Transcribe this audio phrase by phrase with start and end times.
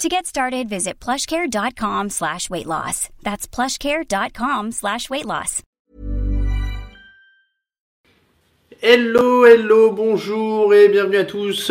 [0.00, 3.10] To get started, visit plushcare.com slash weight loss.
[3.22, 5.62] That's plushcare.com slash weight loss.
[8.80, 11.70] Hello, hello, bonjour et bienvenue à tous.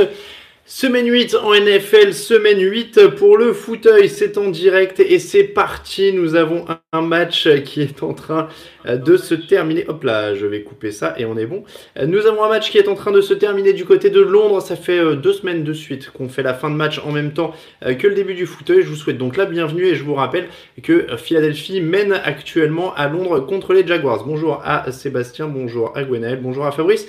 [0.72, 6.14] Semaine 8 en NFL, semaine 8 pour le fauteuil, c'est en direct et c'est parti.
[6.14, 8.50] Nous avons un match qui est en train
[8.86, 9.86] de se terminer.
[9.88, 11.64] Hop là, je vais couper ça et on est bon.
[12.06, 14.62] Nous avons un match qui est en train de se terminer du côté de Londres.
[14.62, 17.52] Ça fait deux semaines de suite qu'on fait la fin de match en même temps
[17.82, 18.84] que le début du fauteuil.
[18.84, 20.50] Je vous souhaite donc la bienvenue et je vous rappelle
[20.84, 24.24] que Philadelphie mène actuellement à Londres contre les Jaguars.
[24.24, 27.08] Bonjour à Sébastien, bonjour à Gwenaël, bonjour à Fabrice.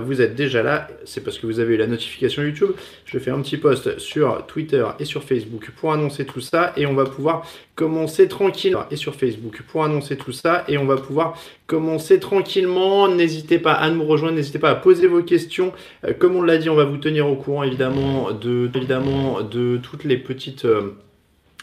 [0.00, 2.72] Vous êtes déjà là, c'est parce que vous avez eu la notification YouTube.
[3.04, 6.86] Je fais un petit post sur Twitter et sur Facebook pour annoncer tout ça et
[6.86, 10.96] on va pouvoir commencer tranquille et sur Facebook pour annoncer tout ça et on va
[10.96, 13.08] pouvoir commencer tranquillement.
[13.08, 15.72] N'hésitez pas à nous rejoindre, n'hésitez pas à poser vos questions.
[16.04, 19.78] Euh, comme on l'a dit, on va vous tenir au courant évidemment de, évidemment, de
[19.82, 20.64] toutes les petites...
[20.64, 20.96] Euh,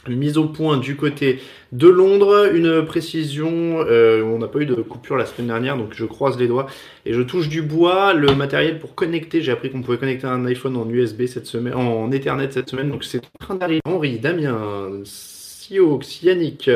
[0.07, 1.39] mise au point du côté
[1.71, 5.93] de Londres, une précision, euh, on n'a pas eu de coupure la semaine dernière, donc
[5.93, 6.67] je croise les doigts
[7.05, 8.13] et je touche du bois.
[8.13, 11.73] Le matériel pour connecter, j'ai appris qu'on pouvait connecter un iPhone en USB cette semaine,
[11.73, 13.81] en Ethernet cette semaine, donc c'est en train d'arriver.
[13.85, 16.69] Henri, Damien, Sioux, Yannick,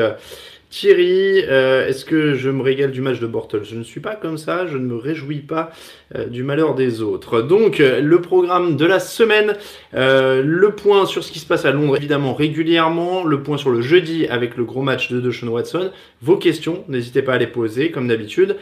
[0.74, 3.62] Thierry, euh, est-ce que je me régale du match de Bortles?
[3.62, 5.70] Je ne suis pas comme ça, je ne me réjouis pas
[6.16, 7.42] euh, du malheur des autres.
[7.42, 9.54] Donc, euh, le programme de la semaine,
[9.92, 13.82] le point sur ce qui se passe à Londres, évidemment, régulièrement, le point sur le
[13.82, 15.92] jeudi avec le gros match de Deshaun Watson.
[16.22, 18.56] Vos questions, n'hésitez pas à les poser, comme d'habitude.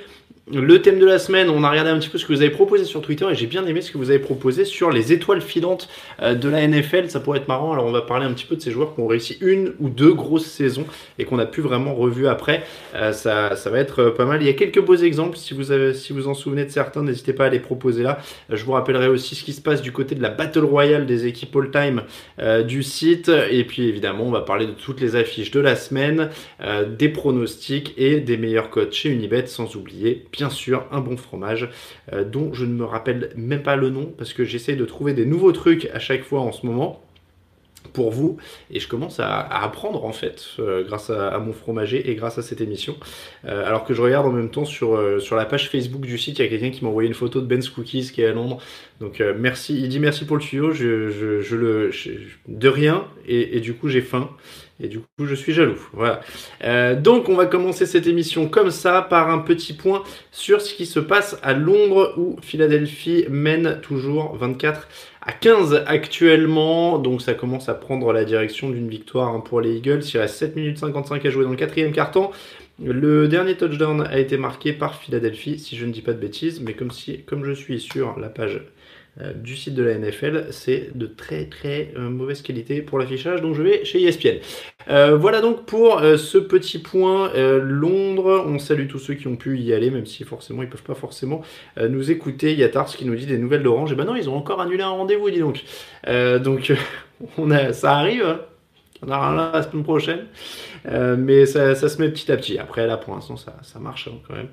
[0.50, 2.50] Le thème de la semaine, on a regardé un petit peu ce que vous avez
[2.50, 5.40] proposé sur Twitter et j'ai bien aimé ce que vous avez proposé sur les étoiles
[5.40, 5.88] filantes
[6.20, 7.08] de la NFL.
[7.10, 7.72] Ça pourrait être marrant.
[7.72, 9.88] Alors on va parler un petit peu de ces joueurs qui ont réussi une ou
[9.88, 10.84] deux grosses saisons
[11.20, 12.64] et qu'on a pu vraiment revu après.
[13.12, 14.42] ça, ça va être pas mal.
[14.42, 15.36] Il y a quelques beaux exemples.
[15.36, 18.18] Si vous, si vous en souvenez de certains, n'hésitez pas à les proposer là.
[18.50, 21.26] Je vous rappellerai aussi ce qui se passe du côté de la Battle Royale des
[21.26, 22.02] équipes all-time
[22.66, 23.30] du site.
[23.48, 26.30] Et puis évidemment, on va parler de toutes les affiches de la semaine,
[26.98, 31.68] des pronostics et des meilleurs codes chez Unibet, sans oublier bien sûr un bon fromage
[32.12, 35.12] euh, dont je ne me rappelle même pas le nom parce que j'essaye de trouver
[35.12, 37.02] des nouveaux trucs à chaque fois en ce moment
[37.92, 38.38] pour vous
[38.70, 42.42] et je commence à, apprendre en fait euh, grâce à, mon fromager et grâce à
[42.42, 42.96] cette émission.
[43.44, 46.42] Euh, alors que je regarde en même temps sur, la page Facebook du site il
[46.42, 48.58] y a quelqu'un qui m'a envoyé une photo de Ben's Cookies qui est à Londres.
[49.00, 49.78] Donc merci.
[49.78, 50.72] Il dit merci pour le tuyau.
[50.72, 51.90] Je, le
[52.48, 54.30] de rien et du coup j'ai faim
[54.82, 55.78] et du coup, je suis jaloux.
[55.92, 56.20] Voilà.
[56.64, 60.74] Euh, donc, on va commencer cette émission comme ça par un petit point sur ce
[60.74, 64.88] qui se passe à Londres où Philadelphie mène toujours 24
[65.22, 66.98] à 15 actuellement.
[66.98, 70.02] Donc, ça commence à prendre la direction d'une victoire hein, pour les Eagles.
[70.12, 72.30] Il reste 7 minutes 55 à jouer dans le quatrième carton.
[72.82, 76.60] Le dernier touchdown a été marqué par Philadelphie, si je ne dis pas de bêtises,
[76.60, 78.62] mais comme, si, comme je suis sur la page
[79.34, 83.54] du site de la NFL, c'est de très très euh, mauvaise qualité pour l'affichage, donc
[83.54, 84.38] je vais chez ESPN.
[84.88, 88.44] Euh, voilà donc pour ce petit point Londres.
[88.46, 90.94] On salue tous ceux qui ont pu y aller, même si forcément ils peuvent pas
[90.94, 91.42] forcément
[91.78, 92.52] nous écouter.
[92.52, 93.92] Il y a qui nous dit des nouvelles d'Orange.
[93.92, 95.62] Et ben non, ils ont encore annulé un rendez-vous, dis donc.
[96.42, 96.72] donc
[97.38, 98.24] on a, ça arrive.
[98.24, 98.40] Hein.
[99.02, 100.26] On aura un la semaine prochaine.
[101.18, 102.58] mais ça, se met petit à petit.
[102.58, 104.48] Après là pour l'instant ça, ça marche hein, quand même.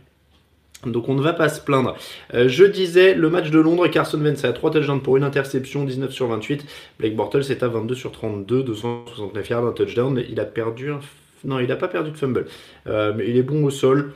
[0.86, 1.96] Donc on ne va pas se plaindre.
[2.34, 5.84] Euh, je disais, le match de Londres, Carson Wentz à 3 touchdowns pour une interception,
[5.84, 6.66] 19 sur 28.
[7.00, 10.24] Blake Bortles est à 22 sur 32, 269 yards, un touchdown.
[10.30, 11.00] Il a perdu un...
[11.44, 12.46] Non, il n'a pas perdu de fumble.
[12.88, 14.14] Euh, mais il est bon au sol.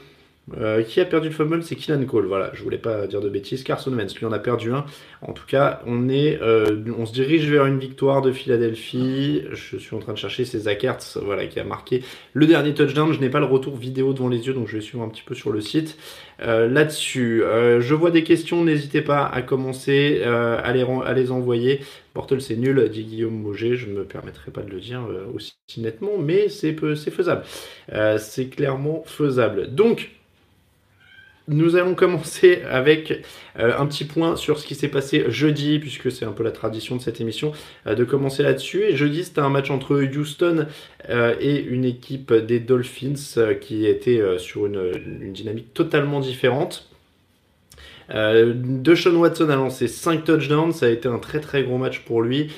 [0.57, 2.25] Euh, qui a perdu le fumble C'est Kylan Cole.
[2.25, 3.63] Voilà, je voulais pas dire de bêtises.
[3.63, 4.85] Carson Wentz, lui, en a perdu un.
[5.21, 9.43] En tout cas, on, est, euh, on se dirige vers une victoire de Philadelphie.
[9.51, 10.85] Je suis en train de chercher ces Zach
[11.21, 12.03] voilà, qui a marqué
[12.33, 13.13] le dernier touchdown.
[13.13, 15.23] Je n'ai pas le retour vidéo devant les yeux, donc je vais suivre un petit
[15.23, 15.97] peu sur le site.
[16.41, 17.41] Euh, là-dessus,
[17.79, 18.65] je vois des questions.
[18.65, 21.79] N'hésitez pas à commencer, à les, à, les, envoyer.
[22.13, 23.75] Portal c'est nul, dit Guillaume Mauger.
[23.77, 27.43] Je ne me permettrai pas de le dire aussi nettement, mais c'est faisable.
[28.17, 29.73] c'est clairement faisable.
[29.73, 30.11] Donc,
[31.49, 33.25] Nous allons commencer avec
[33.59, 36.51] euh, un petit point sur ce qui s'est passé jeudi, puisque c'est un peu la
[36.51, 37.51] tradition de cette émission,
[37.85, 38.83] euh, de commencer là-dessus.
[38.83, 40.67] Et jeudi, c'était un match entre Houston
[41.09, 46.89] euh, et une équipe des Dolphins qui était sur une, dynamique totalement différente.
[48.09, 51.99] de Sean Watson a lancé 5 touchdowns, ça a été un très très gros match
[51.99, 52.51] pour lui.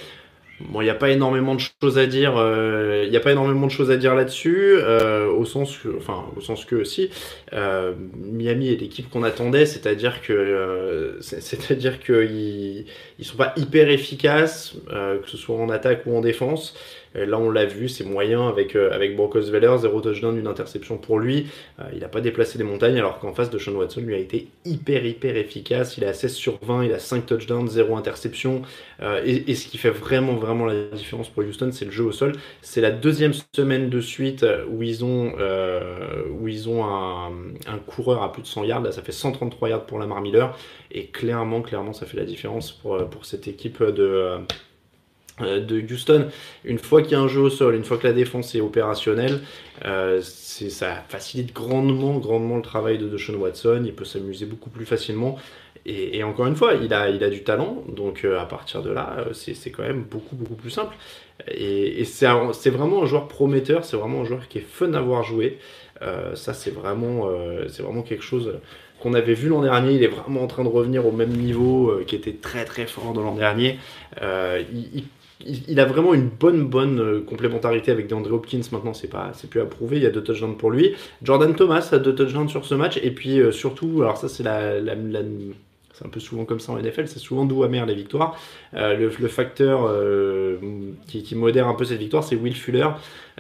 [0.61, 2.37] Bon, il n'y a pas énormément de choses à dire.
[2.37, 5.89] Euh, il n'y a pas énormément de choses à dire là-dessus, euh, au sens que,
[5.97, 7.09] enfin, au sens que aussi,
[7.51, 12.85] euh, Miami est l'équipe qu'on attendait, c'est-à-dire que, c'est-à-dire qu'ils
[13.19, 16.73] ils sont pas hyper efficaces, que ce soit en attaque ou en défense.
[17.15, 20.97] Euh, là, on l'a vu, c'est moyen avec, euh, avec Broncos-Veller, zéro touchdown, une interception
[20.97, 21.47] pour lui.
[21.79, 24.17] Euh, il n'a pas déplacé des montagnes, alors qu'en face de Sean Watson, lui a
[24.17, 25.97] été hyper, hyper efficace.
[25.97, 28.61] Il a 16 sur 20, il a 5 touchdowns, 0 interception.
[29.25, 32.33] Et, ce qui fait vraiment, vraiment la différence pour Houston, c'est le jeu au sol.
[32.61, 37.29] C'est la deuxième semaine de suite où ils ont, un,
[37.85, 38.81] coureur à plus de 100 yards.
[38.81, 40.57] Là, ça fait 133 yards pour Lamar Miller.
[40.91, 44.37] Et clairement, clairement, ça fait la différence pour, cette équipe de euh,
[45.39, 46.27] de Houston,
[46.63, 48.61] une fois qu'il y a un jeu au sol, une fois que la défense est
[48.61, 49.41] opérationnelle,
[49.83, 53.83] euh, ça facilite grandement, grandement le travail de Deshaun Watson.
[53.85, 55.37] Il peut s'amuser beaucoup plus facilement.
[55.87, 58.89] Et, encore une fois, il a, il a du talent, donc euh, à partir de
[58.89, 60.95] là, c'est quand même beaucoup, beaucoup plus simple.
[61.47, 65.21] Et, c'est vraiment un joueur prometteur, c'est vraiment un joueur qui est fun à voir
[65.21, 65.59] jouer.
[66.33, 67.29] ça, c'est vraiment,
[67.79, 68.53] vraiment quelque chose
[68.99, 69.93] qu'on avait vu l'an dernier.
[69.93, 73.13] Il est vraiment en train de revenir au même niveau qui était très, très fort
[73.13, 73.77] dans l'an dernier.
[74.23, 75.03] il,
[75.79, 78.61] a vraiment une bonne bonne euh, complémentarité avec DeAndre Hopkins.
[78.71, 80.95] Maintenant c'est pas c'est plus approuvé il y a deux touchdowns pour lui.
[81.21, 82.99] Jordan Thomas a deux touchdowns sur ce match.
[83.03, 84.79] Et puis euh, surtout alors ça c'est la,
[85.97, 88.37] c'est un peu souvent comme ça en NFL, c'est souvent doux amer les victoires.
[88.73, 89.89] Euh, le, facteur
[91.07, 92.89] qui, qui, modère un peu cette victoire, c'est Will Fuller.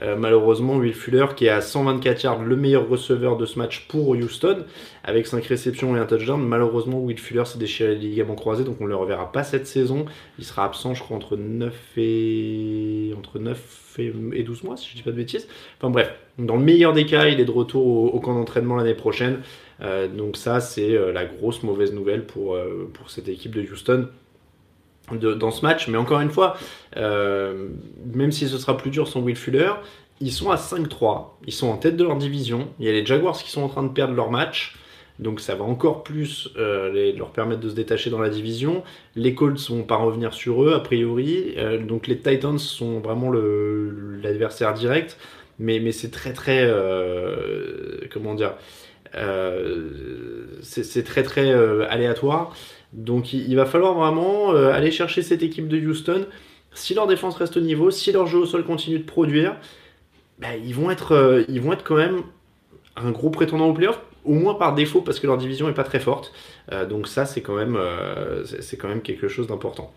[0.01, 3.87] Euh, malheureusement, Will Fuller, qui est à 124 yards, le meilleur receveur de ce match
[3.87, 4.65] pour Houston,
[5.03, 6.41] avec 5 réceptions et un touchdown.
[6.41, 9.67] Malheureusement, Will Fuller s'est déchiré les ligaments croisés, donc on ne le reverra pas cette
[9.67, 10.05] saison.
[10.37, 13.99] Il sera absent, je crois, entre 9 et, entre 9
[14.33, 15.47] et 12 mois, si je ne dis pas de bêtises.
[15.79, 18.93] Enfin bref, dans le meilleur des cas, il est de retour au, camp d'entraînement l'année
[18.93, 19.39] prochaine.
[19.81, 22.57] Euh, donc ça, c'est euh, la grosse mauvaise nouvelle pour,
[22.93, 24.09] pour cette équipe de Houston
[25.13, 25.87] dans ce match.
[25.87, 26.57] Mais encore une fois,
[26.97, 27.69] euh,
[28.13, 29.71] même si ce sera plus dur sans Will Fuller,
[30.21, 31.27] ils sont à 5-3.
[31.45, 32.69] Ils sont en tête de leur division.
[32.79, 34.75] Il y a les Jaguars qui sont en train de perdre leur match.
[35.17, 38.83] Donc ça va encore plus euh, leur permettre de se détacher dans la division.
[39.15, 41.53] Les Colts vont pas revenir sur eux, a priori.
[41.57, 45.17] Euh, donc les Titans sont vraiment l'adversaire direct.
[45.57, 46.69] Mais, mais c'est très très...
[48.11, 48.55] comment dire
[50.61, 51.51] C'est très très
[51.85, 52.53] aléatoire.
[52.95, 56.25] Donc il, va falloir vraiment euh, aller chercher cette équipe de Houston.
[56.73, 59.57] Si leur défense reste au niveau, si leur jeu au sol continue de produire,
[60.39, 62.23] bah, ils, vont être, euh, ils vont être quand même
[62.95, 65.83] un gros prétendant au playoff, au moins par défaut parce que leur division n'est pas
[65.83, 66.31] très forte.
[66.71, 67.57] Euh, donc ça c'est quand,
[68.45, 69.93] c'est quand même quelque chose d'important.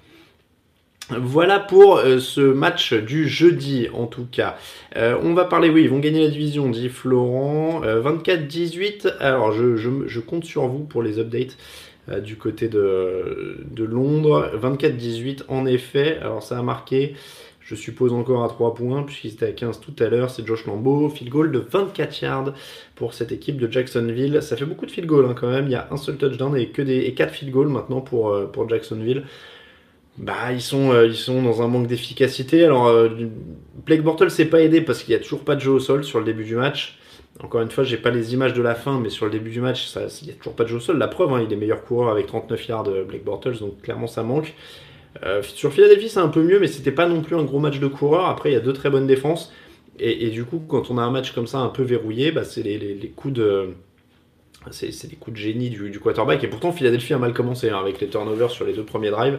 [1.11, 4.59] Voilà pour ce match du jeudi en tout cas.
[4.95, 7.81] on va parler, oui, ils vont gagner la division, dit Florent.
[7.81, 9.15] 24-18.
[9.21, 11.57] Alors je, compte sur vous pour les updates
[12.11, 14.51] euh, du côté de, Londres.
[14.61, 16.19] 24-18 en effet.
[16.21, 17.15] Alors ça a marqué,
[17.61, 20.31] je suppose encore à 3 points, puisqu'il était à 15 tout à l'heure.
[20.31, 21.09] C'est Josh Lambeau.
[21.09, 22.55] Field goal de 24 yards
[22.95, 24.41] pour cette équipe de Jacksonville.
[24.43, 25.67] Ça fait beaucoup de field goal hein, quand même.
[25.67, 28.69] Il y a un seul touchdown et que des 4 field goals maintenant euh, pour
[28.69, 29.25] Jacksonville.
[30.19, 32.65] Bah, ils sont, euh, ils sont dans un manque d'efficacité.
[32.65, 32.93] Alors,
[33.87, 36.05] Blake Bortles s'est pas aidé parce qu'il n'y a toujours pas de jeu au sol
[36.05, 36.99] sur le début du match.
[37.41, 39.61] Encore une fois, j'ai pas les images de la fin, mais sur le début du
[39.61, 40.99] match, il n'y a toujours pas de jeu au sol.
[40.99, 44.09] La preuve, hein, il est meilleur coureur avec 39 yards de Blake Bortles, donc clairement
[44.09, 44.55] ça manque.
[45.25, 47.79] Euh, sur Philadelphie, c'est un peu mieux, mais c'était pas non plus un gros match
[47.79, 48.27] de coureur.
[48.27, 49.53] Après, il y a deux très bonnes défenses.
[50.01, 52.63] Et, du coup, quand on a un match comme ça un peu verrouillé, bah, c'est
[52.63, 53.71] les, coups de.
[54.73, 56.43] C'est des coups de génie du, quarterback.
[56.45, 59.39] Et pourtant, Philadelphie a mal commencé hein, avec les turnovers sur les deux premiers drives.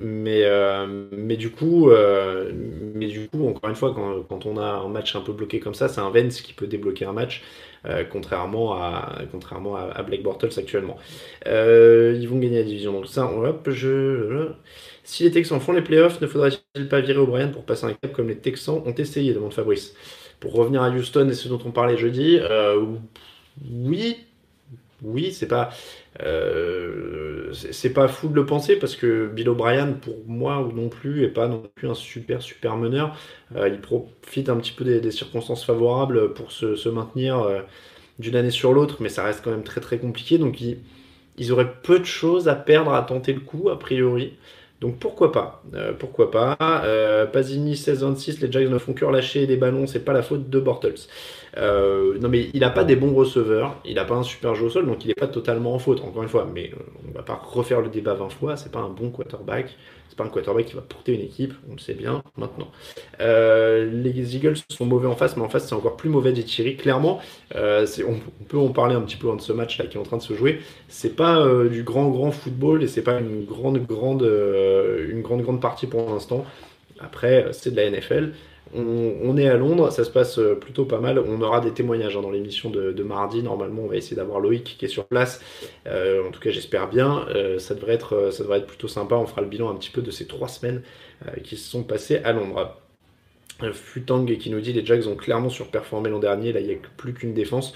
[0.00, 2.52] Mais, euh, mais, du coup, euh,
[2.94, 3.94] mais du coup, encore une fois,
[4.28, 6.66] quand, on a un match un peu bloqué comme ça, c'est un Vence qui peut
[6.66, 7.42] débloquer un match,
[7.86, 10.96] euh, contrairement, à, contrairement à, Blake Bortles actuellement.
[11.44, 12.92] ils vont gagner la division.
[12.92, 14.48] Donc ça, hop, je...
[15.04, 18.12] Si les Texans font les playoffs, ne faudrait-il pas virer O'Brien pour passer un cap
[18.12, 19.94] comme les Texans ont essayé demande Fabrice.
[20.38, 22.38] Pour revenir à Houston et ce dont on parlait jeudi,
[23.68, 24.27] oui,
[25.32, 25.70] c'est pas.
[26.22, 31.24] Euh, c'est pas fou de le penser parce que Bill O'Brien, pour moi non plus,
[31.24, 33.16] est pas non plus un super super meneur.
[33.56, 37.60] Euh, il profite un petit peu des, circonstances favorables pour se, maintenir euh,
[38.18, 40.38] d'une année sur l'autre, mais ça reste quand même très très compliqué.
[40.38, 44.34] Donc ils, auraient peu de choses à perdre à tenter le coup, a priori.
[44.80, 45.62] Donc pourquoi pas?
[45.98, 46.56] Pourquoi pas?
[47.32, 50.60] Pasini 16-26, les Jags ne font que relâcher des ballons, c'est pas la faute de
[50.60, 51.08] Bortles.
[51.56, 54.70] Non mais il n'a pas des bons receveurs, il n'a pas un super jeu au
[54.70, 56.46] sol, donc il n'est pas totalement en faute, encore une fois.
[56.52, 56.70] Mais
[57.08, 59.76] on va pas refaire le débat 20 fois, c'est pas un bon quarterback
[60.18, 62.68] pas un quarterback qui va porter une équipe, on le sait bien maintenant.
[63.20, 66.44] Euh, les Eagles sont mauvais en face, mais en face c'est encore plus mauvais des
[66.44, 66.76] Thierry.
[66.76, 67.20] Clairement,
[67.54, 70.04] euh, on, peut en parler un petit peu de ce match là qui est en
[70.04, 70.60] train de se jouer.
[70.88, 74.22] C'est pas euh, du grand grand football et c'est pas une grande grande
[75.08, 76.44] une grande grande partie pour l'instant.
[77.00, 78.32] Après, c'est de la NFL.
[78.74, 81.18] On, est à Londres, ça se passe euh, plutôt pas mal.
[81.18, 83.42] On aura des témoignages hein, dans l'émission de, mardi.
[83.42, 85.40] Normalement, on va essayer d'avoir Loïc qui est sur place.
[85.86, 87.26] Euh, en tout cas, j'espère bien.
[87.34, 89.16] Euh, ça, devrait être, plutôt sympa.
[89.16, 90.82] On fera le bilan un petit peu de ces trois semaines
[91.42, 92.76] qui se sont passées à Londres.
[93.72, 96.52] Futang qui nous dit les Jacks ont clairement surperformé l'an dernier.
[96.52, 97.74] Là, il n'y a plus qu'une défense.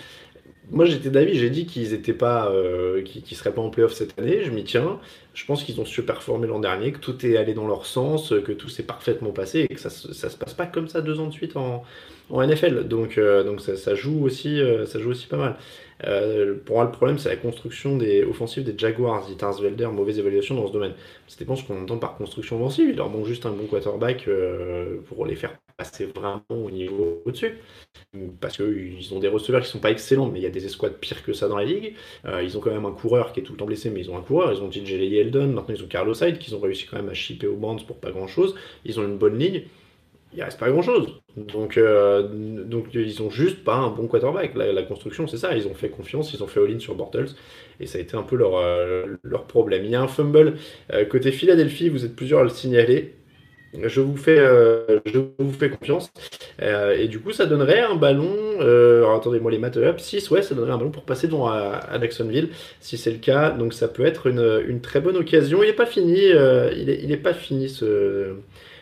[0.73, 4.19] Moi, j'étais d'avis, j'ai dit qu'ils étaient pas, euh, qu'ils, seraient pas en playoff cette
[4.19, 4.43] année.
[4.43, 4.99] Je m'y tiens.
[5.35, 8.52] Je pense qu'ils ont performé l'an dernier, que tout est allé dans leur sens, que
[8.52, 11.26] tout s'est parfaitement passé et que ça, ça se passe pas comme ça deux ans
[11.26, 11.85] de suite en,
[12.31, 12.88] en NFL.
[12.88, 15.57] Donc, euh, donc ça, joue aussi, euh, ça joue aussi pas mal.
[16.64, 19.26] pour moi, le problème, c'est la construction des offensives des Jaguars.
[19.26, 20.95] Dit Velder, mauvaise évaluation dans ce domaine.
[21.29, 22.88] Ça dépend ce qu'on entend par construction offensive.
[22.88, 24.26] Il leur manque juste un bon quarterback
[25.07, 27.59] pour les faire passer vraiment au niveau au-dessus.
[28.41, 30.99] Parce qu'ils ont des receveurs qui sont pas excellents, mais il y a des escouades
[30.99, 31.95] pires que ça dans la ligue.
[32.26, 34.11] Euh, ils ont quand même un coureur qui est tout le temps blessé, mais ils
[34.11, 34.52] ont un coureur.
[34.52, 37.14] Ils ont DJ Eldon, maintenant ils ont Carlos Hyde, qu'ils ont réussi quand même à
[37.14, 38.55] shipper aux bandes pour pas grand-chose.
[38.85, 39.64] Ils ont une bonne ligne.
[40.35, 41.21] Il reste pas grand-chose.
[41.37, 42.23] Donc, euh,
[42.64, 44.55] donc ils ont juste pas un bon quarterback.
[44.55, 45.55] La, construction, c'est ça.
[45.55, 47.35] Ils ont fait confiance, ils ont fait all-in sur Bortles.
[47.81, 49.85] Et ça a été un peu leur, euh, leur problème.
[49.85, 50.55] Il y a un fumble
[51.11, 53.14] côté Philadelphie, vous êtes plusieurs à le signaler
[53.81, 56.12] je vous fais, euh, je vous fais confiance.
[56.61, 58.31] Euh, et du coup, ça donnerait un ballon.
[58.61, 59.99] Euh, attendez-moi les maths up.
[59.99, 62.50] 6, ouais, ça donnerait un ballon pour passer devant à, Jacksonville,
[62.81, 63.50] si c'est le cas.
[63.50, 65.62] Donc, ça peut être une, très bonne occasion.
[65.62, 66.19] Il n'est pas fini.
[66.19, 68.35] il, est, il est pas fini ce,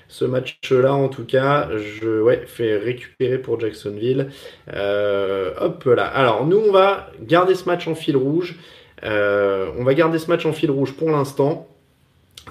[0.09, 1.69] ce match-là, en tout cas.
[1.77, 4.27] Je ouais, fais récupérer pour Jacksonville.
[4.67, 6.07] hop là.
[6.07, 8.57] Alors, nous, on va garder ce match en fil rouge.
[9.05, 11.70] on va garder ce match en fil rouge pour l'instant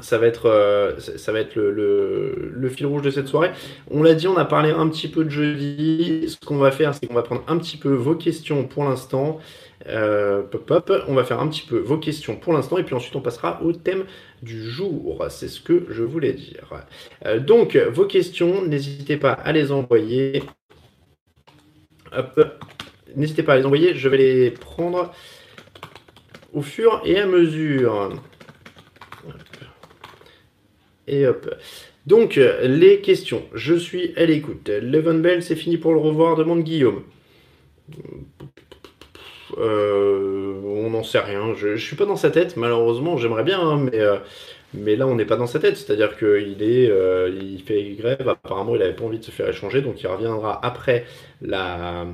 [0.02, 3.52] ça va être, euh, ça va être le, fil rouge de cette soirée.
[3.90, 6.26] On l'a dit, on a parlé un petit peu de jeudi.
[6.30, 9.40] Ce qu'on va faire, c'est qu'on va prendre un petit peu vos questions pour l'instant.
[9.88, 13.16] Euh, pop, On va faire un petit peu vos questions pour l'instant et puis ensuite
[13.16, 14.04] on passera au thème
[14.44, 15.26] du jour.
[15.30, 16.86] C'est ce que je voulais dire.
[17.26, 20.44] Euh, donc, vos questions, n'hésitez pas à les envoyer.
[23.16, 23.96] N'hésitez pas à les envoyer.
[23.96, 25.12] Je vais les prendre
[26.54, 28.12] au fur et à mesure.
[31.10, 31.54] Et hop.
[32.06, 33.44] Donc, les questions.
[33.54, 34.70] Je suis à l'écoute.
[34.70, 37.04] Leven Bell, c'est fini pour le revoir, demande Guillaume.
[39.58, 41.54] Euh, on n'en sait rien.
[41.56, 43.18] Je, ne suis pas dans sa tête, malheureusement.
[43.18, 44.18] J'aimerais bien, hein, mais, euh,
[44.74, 45.78] mais là, on n'est pas dans sa tête.
[45.78, 48.28] C'est-à-dire qu'il est, euh, fait grève.
[48.28, 51.06] Apparemment, il n'avait pas envie de se faire échanger, donc il reviendra après
[51.42, 52.06] la,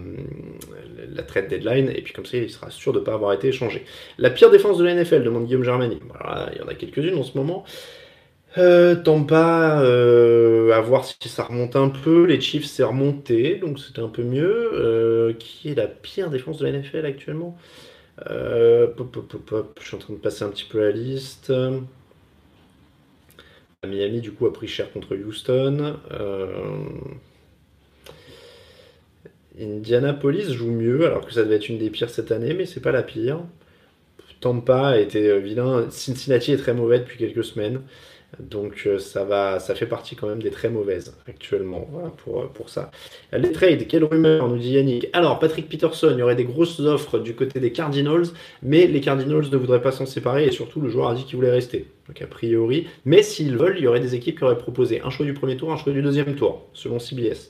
[1.14, 1.92] la trade deadline.
[1.96, 3.86] Et puis, comme ça, il sera sûr de ne pas avoir été échangé.
[4.18, 6.00] La pire défense de la NFL, demande Guillaume Germani.
[6.08, 7.66] Voilà, il y en a quelques-unes en ce moment.
[8.58, 12.26] Euh, Tampa, euh, à voir si ça remonte un peu.
[12.26, 14.72] Les Chiefs, c'est remonté, donc c'était un peu mieux.
[14.74, 17.58] Euh, qui est la pire défense de la NFL actuellement?
[18.20, 18.92] Je
[19.82, 21.52] suis en train de passer un petit peu la liste.
[23.86, 25.98] Miami, du coup, a pris cher contre Houston.
[29.60, 32.82] Indianapolis joue mieux, alors que ça devait être une des pires cette année, mais c'est
[32.82, 33.42] pas la pire.
[34.40, 35.90] Tampa a été vilain.
[35.90, 37.82] Cincinnati est très mauvais depuis quelques semaines.
[38.40, 41.88] Donc euh, ça va, ça fait partie quand même des très mauvaises actuellement.
[41.92, 42.92] Voilà pour, euh, pour ça.
[43.34, 45.08] Les trades, quelle rumeur nous dit Yannick.
[45.14, 48.26] Alors Patrick Peterson, il y aurait des grosses offres du côté des Cardinals,
[48.62, 51.36] mais les Cardinals ne voudraient pas s'en séparer et surtout le joueur a dit qu'il
[51.36, 51.88] voulait rester.
[52.08, 55.10] Donc a priori, mais s'ils veulent, il y aurait des équipes qui auraient proposé un
[55.10, 57.50] choix du premier tour, un choix du deuxième tour, selon CBS.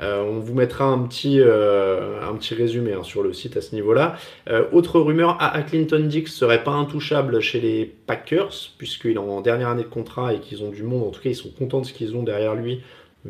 [0.00, 2.20] Euh, on vous mettra un petit, euh,
[2.50, 4.16] résumé hein, sur le site à ce niveau-là.
[4.48, 5.62] Euh, autre rumeur, A.A.
[5.62, 10.34] Clinton Dix serait pas intouchable chez les Packers, puisqu'il est en dernière année de contrat
[10.34, 11.04] et qu'ils ont du monde.
[11.04, 12.82] En tout cas, ils sont contents de ce qu'ils ont derrière lui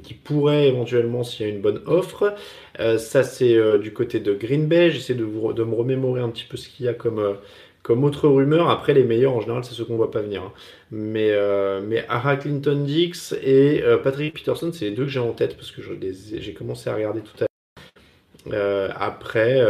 [0.02, 2.35] qui pourrait éventuellement s'il y a une bonne offre.
[2.78, 4.90] ça c'est du côté de Green Bay.
[4.90, 7.37] J'essaie de, de me remémorer un petit peu ce qu'il y a comme,
[7.83, 10.43] comme autre rumeur, après les meilleurs en général, c'est ceux qu'on voit pas venir.
[10.43, 10.53] Hein.
[10.91, 15.21] Mais, euh, mais Ara Clinton Dix et euh, Patrick Peterson, c'est les deux que j'ai
[15.21, 17.49] en tête parce que j'ai commencé à regarder tout à l'heure.
[18.53, 19.61] Euh, après,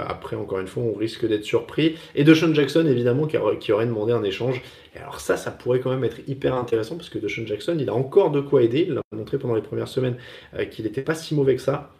[0.00, 1.96] après, encore une fois, on risque d'être surpris.
[2.14, 4.62] Et de Jackson, évidemment, qui, qui, aurait demandé un échange.
[4.94, 7.76] Et alors ça, ça pourrait quand même être hyper intéressant parce que de Sean Jackson,
[7.78, 8.86] il a encore de quoi aider.
[8.88, 10.16] Il l'a montré pendant les premières semaines
[10.70, 11.90] qu'il n'était pas si mauvais que ça.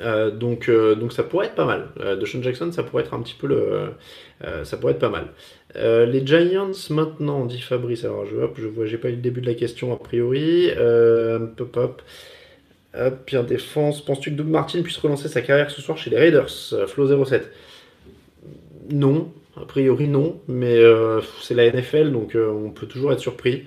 [0.00, 1.88] Euh, donc, euh, donc ça pourrait être pas mal.
[2.00, 5.08] Euh, de Sean Jackson, ça pourrait être un petit peu le, ça pourrait être pas
[5.08, 5.28] mal.
[5.74, 8.04] les Giants maintenant, dit Fabrice.
[8.04, 10.70] Alors je, hop, je vois, j'ai pas eu le début de la question a priori.
[11.56, 12.02] pop, pop.
[12.98, 14.04] Hop, bien défense.
[14.04, 16.50] Penses-tu que Doug Martin puisse relancer sa carrière ce soir chez les Raiders
[16.86, 17.50] Flo 07.
[18.90, 20.80] Non, a priori non, mais
[21.42, 23.64] c'est la NFL, donc on peut toujours être surpris.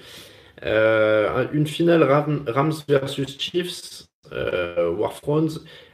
[0.63, 5.49] une finale Rams versus Chiefs, Warfront,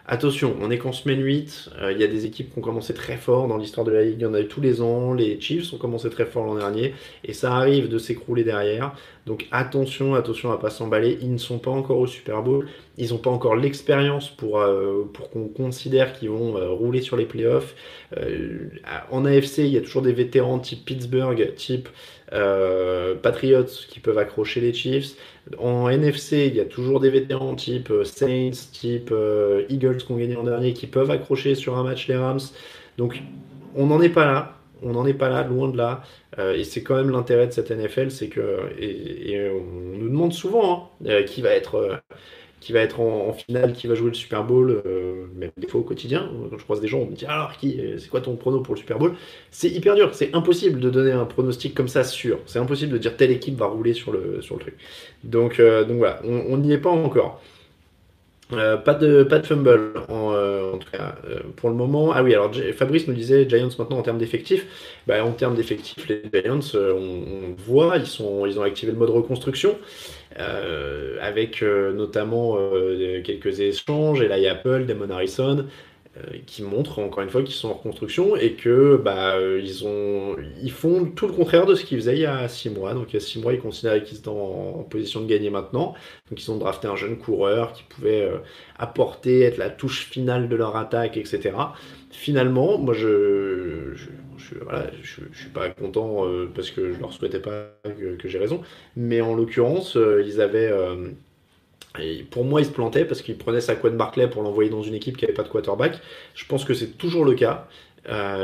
[0.09, 2.93] Attention, on est qu'en semaine 8, euh, il y a des équipes qui ont commencé
[2.93, 5.13] très fort dans l'histoire de la Ligue, il y en a eu tous les ans,
[5.13, 6.93] les Chiefs ont commencé très fort l'an dernier,
[7.25, 8.95] et ça arrive de s'écrouler derrière.
[9.27, 12.67] Donc attention, attention à pas s'emballer, ils ne sont pas encore au Super Bowl,
[12.97, 17.17] ils n'ont pas encore l'expérience pour, euh, pour qu'on considère qu'ils vont euh, rouler sur
[17.17, 17.75] les playoffs.
[19.11, 21.89] en AFC, il y a toujours des vétérans type Pittsburgh, type
[23.21, 25.15] Patriots qui peuvent accrocher les Chiefs.
[25.57, 30.11] En NFC, il y a toujours des vétérans type euh, Saints, type euh, Eagles qui
[30.11, 32.39] ont gagné en dernier, qui peuvent accrocher sur un match les Rams.
[32.97, 33.21] Donc,
[33.75, 34.56] on n'en est pas là.
[34.83, 36.03] On n'en est pas là, loin de là.
[36.39, 40.33] Euh, et c'est quand même l'intérêt de cette NFL, c'est que, et, on nous demande
[40.33, 42.01] souvent hein, qui va être
[42.59, 45.79] qui va être en, finale, qui va jouer le Super Bowl, euh, même des fois
[45.79, 46.29] au quotidien.
[46.49, 48.73] Quand je croise des gens, on me dit alors qui, c'est quoi ton prono pour
[48.73, 49.15] le Super Bowl?
[49.51, 52.39] C'est hyper dur, c'est impossible de donner un pronostic comme ça sûr.
[52.45, 54.75] C'est impossible de dire telle équipe va rouler sur le, sur le truc.
[55.23, 57.41] Donc, euh, donc voilà, on n'y est pas encore.
[58.53, 60.33] Euh, pas, de, pas de fumble en,
[60.73, 61.15] en tout cas
[61.57, 62.13] pour le moment.
[62.13, 64.65] Ah oui, alors Fabrice nous disait Giants maintenant en termes d'effectifs.
[65.05, 69.09] Bah, en termes d'effectifs, les Giants, on, voit, ils, sont, ils ont activé le mode
[69.09, 69.75] reconstruction.
[70.39, 74.21] Euh, avec euh, notamment euh, quelques échanges.
[74.21, 75.65] Et là, Apple, Damon Harrison,
[76.45, 80.71] qui montrent encore une fois qu'ils sont en reconstruction et que bah, ils, ont, ils
[80.71, 82.93] font tout le contraire de ce qu'ils faisaient il y a 6 mois.
[82.93, 85.93] Donc il y a 6 mois, ils considéraient qu'ils étaient en, position de gagner maintenant.
[86.29, 88.29] Donc ils ont drafté un jeune coureur qui pouvait
[88.77, 91.51] apporter, être la touche finale de leur attaque, etc.
[92.11, 94.07] Finalement, moi je, je
[94.37, 98.39] je, voilà, je, suis pas content euh, parce que je leur souhaitais pas que, j'ai
[98.39, 98.61] raison.
[98.95, 100.71] Mais en l'occurrence, euh, ils avaient.
[101.99, 104.95] Euh, pour moi, ils se plantaient parce qu'ils prenaient Saquon Barclay pour l'envoyer dans une
[104.95, 105.99] équipe qui n'avait pas de quarterback.
[106.33, 107.67] Je pense que c'est toujours le cas.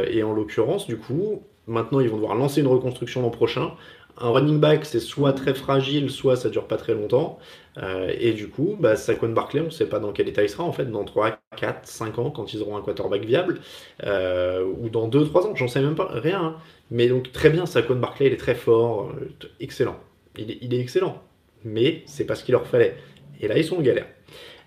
[0.10, 3.72] et en l'occurrence, du coup, maintenant, ils vont devoir lancer une reconstruction l'an prochain.
[4.18, 7.40] Un running back, c'est soit très fragile, soit ça dure pas très longtemps.
[7.80, 10.50] Euh, et du coup, bah, Saquon Barclay, on ne sait pas dans quel état il
[10.50, 13.62] sera en fait dans 3, 4, 5 ans quand ils auront un quarterback viable,
[14.04, 16.42] euh, ou dans 2, 3 ans, j'en sais même pas, rien.
[16.42, 16.56] Hein.
[16.92, 19.98] Mais donc très bien, Saquon Barclay, il est très fort, euh, excellent.
[20.38, 21.22] Il est, il est, excellent,
[21.64, 22.96] mais c'est parce qu'il leur fallait.
[23.42, 24.08] Et là, ils sont en galère.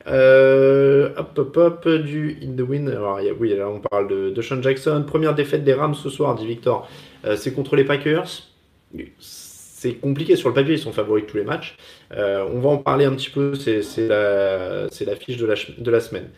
[0.06, 2.88] hop, hop, hop, du In the Win.
[2.88, 5.04] Alors, oui, là, on parle de, de Jackson.
[5.06, 6.88] Première défaite des Rams ce soir, dit Victor.
[7.36, 8.42] c'est contre les Packers
[9.18, 11.76] c'est compliqué sur le papier, ils sont favoris de tous les matchs.
[12.12, 15.90] Euh, on va en parler un petit peu, c'est la, la, fiche de la, de
[15.90, 16.30] la semaine.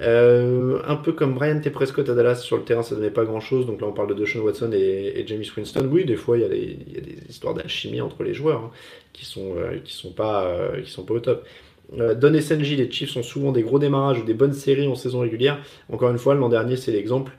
[0.00, 1.70] Euh, un peu comme Brian T.
[1.70, 4.08] Prescott à Dallas, sur le terrain ça donnait pas grand chose, donc là on parle
[4.08, 5.88] de Deshaun Watson et, et James Winston.
[5.90, 8.70] Oui, des fois il y, y a des histoires d'alchimie entre les joueurs hein,
[9.12, 10.50] qui, sont, euh, qui, sont pas,
[10.82, 11.46] qui sont pas au top.
[11.92, 15.20] Don SNJ, les Chiefs ont souvent des gros démarrages ou des bonnes séries en saison
[15.20, 15.60] régulière.
[15.92, 17.32] Encore une fois, l'an dernier c'est l'exemple.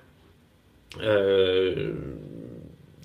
[1.02, 1.94] Euh,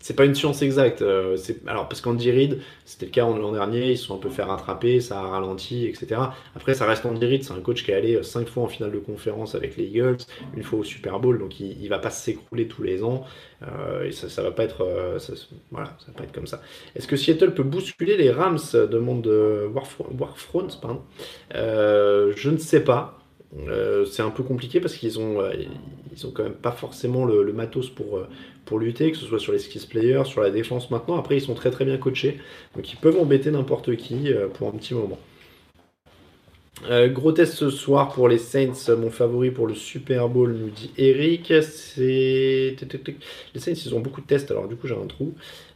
[0.03, 1.01] c'est pas une science exacte.
[1.01, 1.37] Euh,
[1.67, 4.43] alors, parce qu'Andy Reid, c'était le cas l'an dernier, ils se sont un peu fait
[4.43, 6.21] rattraper, ça a ralenti, etc.
[6.57, 8.67] Après, ça reste Andy Reid, c'est un coach qui est allé 5 euh, fois en
[8.67, 10.19] finale de conférence avec les Eagles,
[10.57, 13.25] une fois au Super Bowl, donc il, il va pas s'écrouler tous les ans.
[13.63, 14.85] Euh, et ça, ça va pas être,
[15.71, 16.61] voilà, pas comme ça.
[16.97, 19.27] Est-ce que Seattle peut bousculer les Rams demande
[19.73, 21.03] Warfront, pardon.
[21.55, 23.22] je ne sais pas.
[24.11, 28.21] C'est un peu compliqué parce qu'ils ont, ont quand même pas forcément le, matos pour,
[28.65, 31.19] pour lutter, que ce soit sur les skills players, sur la défense maintenant.
[31.19, 32.39] Après, ils sont très très bien coachés,
[32.75, 35.19] donc ils peuvent embêter n'importe qui euh, pour un petit moment.
[36.91, 40.71] Euh, gros test ce soir pour les Saints, mon favori pour le Super Bowl, nous
[40.71, 41.53] dit Eric.
[41.97, 42.75] Les
[43.57, 45.35] Saints, ils ont beaucoup de tests, alors du coup j'ai un trou.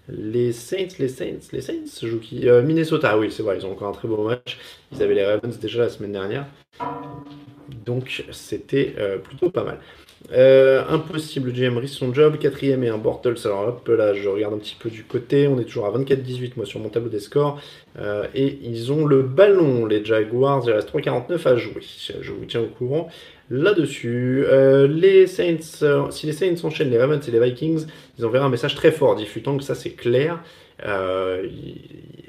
[0.09, 2.49] Les Saints, les Saints, les Saints jouent qui?
[2.49, 4.59] Euh, Minnesota, oui, c'est vrai, ils ont encore un très beau match.
[4.93, 6.47] Ils avaient les Ravens déjà la semaine dernière.
[7.85, 9.79] Donc c'était plutôt pas mal.
[10.33, 13.37] Euh, impossible, GM risque son job, quatrième et un Bortles.
[13.45, 16.53] Alors hop, là je regarde un petit peu du côté, on est toujours à 24-18
[16.57, 17.61] moi sur mon tableau des scores.
[17.99, 21.83] Euh, et ils ont le ballon, les Jaguars, il reste 3,49 à jouer.
[22.21, 23.09] Je vous tiens au courant
[23.51, 24.45] là-dessus.
[24.49, 24.89] Euh,
[25.27, 27.87] si les Saints enchaînent les Ravens et les Vikings,
[28.19, 30.43] ils enverront un message très fort diffutant que ça c'est clair.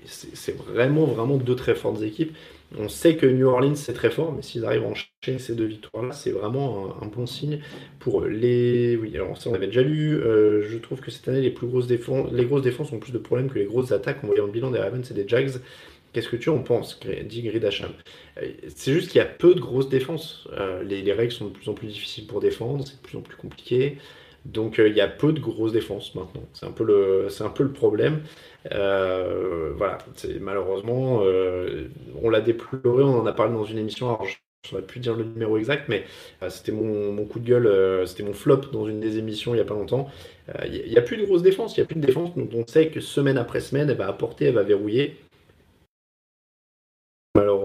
[0.05, 2.35] c'est vraiment, vraiment deux très fortes équipes.
[2.77, 5.65] On sait que New Orleans c'est très fort, mais s'ils arrivent à enchaîner ces deux
[5.65, 7.61] victoires-là, c'est vraiment un, bon signe
[7.99, 8.97] pour les.
[8.97, 10.15] Oui, alors ça on avait déjà lu.
[10.15, 13.13] Euh, je trouve que cette année les plus grosses défenses, les grosses défenses ont plus
[13.13, 14.19] de problèmes que les grosses attaques.
[14.23, 15.51] On voit le bilan des Ravens et des Jags.
[16.13, 17.91] Qu'est-ce que tu en penses dit Grid Hacham.
[18.41, 20.47] Euh, c'est juste qu'il y a peu de grosses défenses.
[20.53, 23.21] Euh, les, règles sont de plus en plus difficiles pour défendre, c'est de plus en
[23.21, 23.97] plus compliqué.
[24.47, 26.43] Donc il y a peu de grosses défenses maintenant.
[26.53, 28.21] C'est un peu le, c'est un peu le problème.
[28.71, 31.89] Euh, voilà, c'est malheureusement, euh,
[32.21, 34.07] on l'a déploré, on en a parlé dans une émission.
[34.07, 36.05] Alors, je saurais plus dire le numéro exact, mais
[36.49, 39.65] c'était mon, coup de gueule, c'était mon flop dans une des émissions il n'y a
[39.65, 40.09] pas longtemps.
[40.65, 42.65] Il n'y a, plus de grosse défense, il n'y a plus de défense dont on
[42.65, 45.17] sait que semaine après semaine, elle va apporter, elle va verrouiller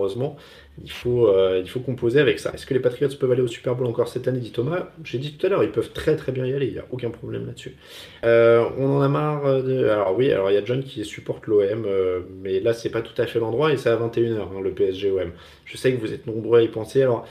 [0.03, 0.37] malheureusement,
[0.83, 2.51] il faut, euh, il faut composer avec ça.
[2.55, 5.19] Est-ce que les Patriots peuvent aller au Super Bowl encore cette année, dit Thomas J'ai
[5.19, 7.11] dit tout à l'heure, ils peuvent très très bien y aller, il n'y a aucun
[7.11, 7.77] problème là-dessus.
[8.25, 9.87] Euh, on en a marre de...
[9.89, 13.03] Alors oui, alors il y a John qui supporte l'OM, euh, mais là c'est pas
[13.03, 15.33] tout à fait l'endroit et c'est à 21h, hein, le PSG-OM.
[15.65, 17.27] Je sais que vous êtes nombreux à y penser, alors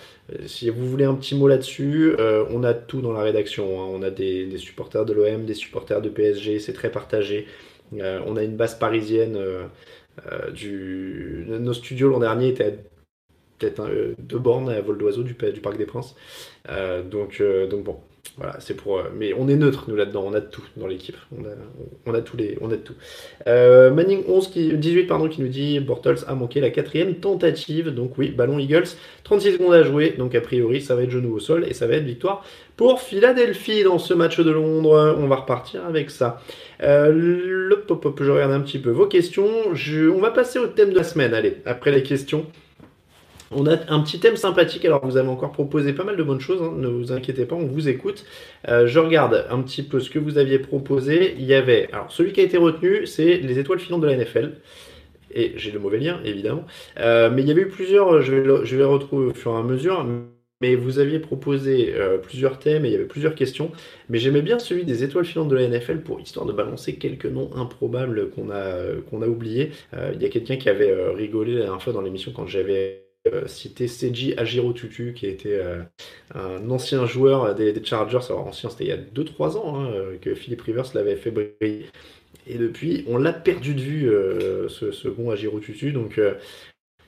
[0.45, 2.13] si vous voulez un petit mot là-dessus,
[2.49, 3.81] on a tout dans la rédaction.
[3.81, 3.87] Hein.
[3.91, 7.47] On a des, supporters de l'OM, des supporters de PSG, c'est très partagé.
[7.91, 9.37] on a une base parisienne
[10.53, 11.45] du...
[11.47, 12.79] Nos studios l'an dernier étaient
[13.61, 16.15] peut-être euh, deux bornes à vol d'oiseau du, Parc des Princes.
[16.69, 17.41] Euh, donc
[17.83, 17.99] bon,
[18.37, 19.01] voilà, c'est pour.
[19.17, 21.17] mais on est neutre nous là-dedans, on a de tout dans l'équipe,
[22.05, 22.95] on a, tous les, on a de tout.
[23.45, 28.17] Manning 11 qui, 18 pardon, qui nous dit Bortles a manqué la quatrième tentative, donc
[28.17, 28.87] oui, ballon Eagles,
[29.23, 31.87] 36 secondes à jouer, donc a priori ça va être genou au sol et ça
[31.87, 32.43] va être victoire
[32.81, 35.15] pour Philadelphie dans ce match de Londres.
[35.19, 36.41] On va repartir avec ça.
[36.81, 39.47] Euh, le pop-up, je regarde un petit peu vos questions.
[39.67, 41.35] on va passer au thème de la semaine.
[41.35, 42.47] Allez, après les questions.
[43.51, 46.39] On a un petit thème sympathique, alors vous avez encore proposé pas mal de bonnes
[46.39, 46.73] choses, hein.
[46.77, 48.25] ne vous inquiétez pas, on vous écoute.
[48.67, 51.35] Euh, je regarde un petit peu ce que vous aviez proposé.
[51.37, 54.15] Il y avait, alors celui qui a été retenu, c'est les étoiles filantes de la
[54.15, 54.53] NFL.
[55.33, 56.65] Et j'ai le mauvais lien, évidemment.
[56.99, 59.51] Euh, mais il y avait eu plusieurs, je vais, je vais les retrouver au fur
[59.51, 60.05] et à mesure.
[60.61, 63.71] Mais vous aviez proposé euh, plusieurs thèmes et il y avait plusieurs questions.
[64.09, 67.25] Mais j'aimais bien celui des étoiles filantes de la NFL pour histoire de balancer quelques
[67.25, 68.75] noms improbables qu'on a,
[69.09, 69.71] qu'on a oubliés.
[69.93, 72.45] Euh, il y a quelqu'un qui avait euh, rigolé la dernière fois dans l'émission quand
[72.47, 73.10] j'avais
[73.45, 75.61] cité Seiji Ajiro Tutu, qui était
[76.33, 78.25] un ancien joueur des, Chargers.
[78.29, 81.85] Alors, ancien, c'était il y a 2-3 ans hein, que Philippe Rivers l'avait fait briller.
[82.47, 84.11] Et depuis, on l'a perdu de vue,
[84.69, 85.91] ce, ce, bon Ajiro Tutu.
[85.91, 86.19] Donc,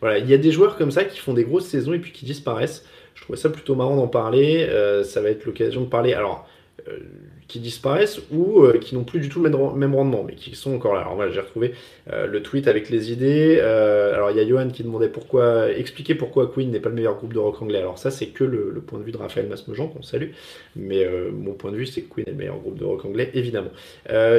[0.04, 2.12] voilà, il y a des joueurs comme ça qui font des grosses saisons et puis
[2.12, 2.86] qui disparaissent.
[3.16, 4.68] Je trouvais ça plutôt marrant d'en parler.
[4.70, 6.14] Euh, ça va être l'occasion de parler.
[6.14, 6.46] Alors,
[6.90, 7.00] euh,
[7.48, 10.74] qui disparaissent ou euh, qui n'ont plus du tout le même rendement, mais qui sont
[10.74, 11.02] encore là.
[11.02, 11.74] Alors voilà, j'ai retrouvé
[12.12, 13.60] le tweet avec les idées.
[13.60, 17.16] alors il y a Johan qui demandait pourquoi, expliquer pourquoi Queen n'est pas le meilleur
[17.16, 17.80] groupe de rock anglais.
[17.80, 20.32] Alors ça, c'est que le, point de vue de Raphaël Masmejean qu'on salue,
[20.76, 23.32] mais mon point de vue, c'est que Queen est le meilleur groupe de rock anglais,
[23.34, 23.72] évidemment.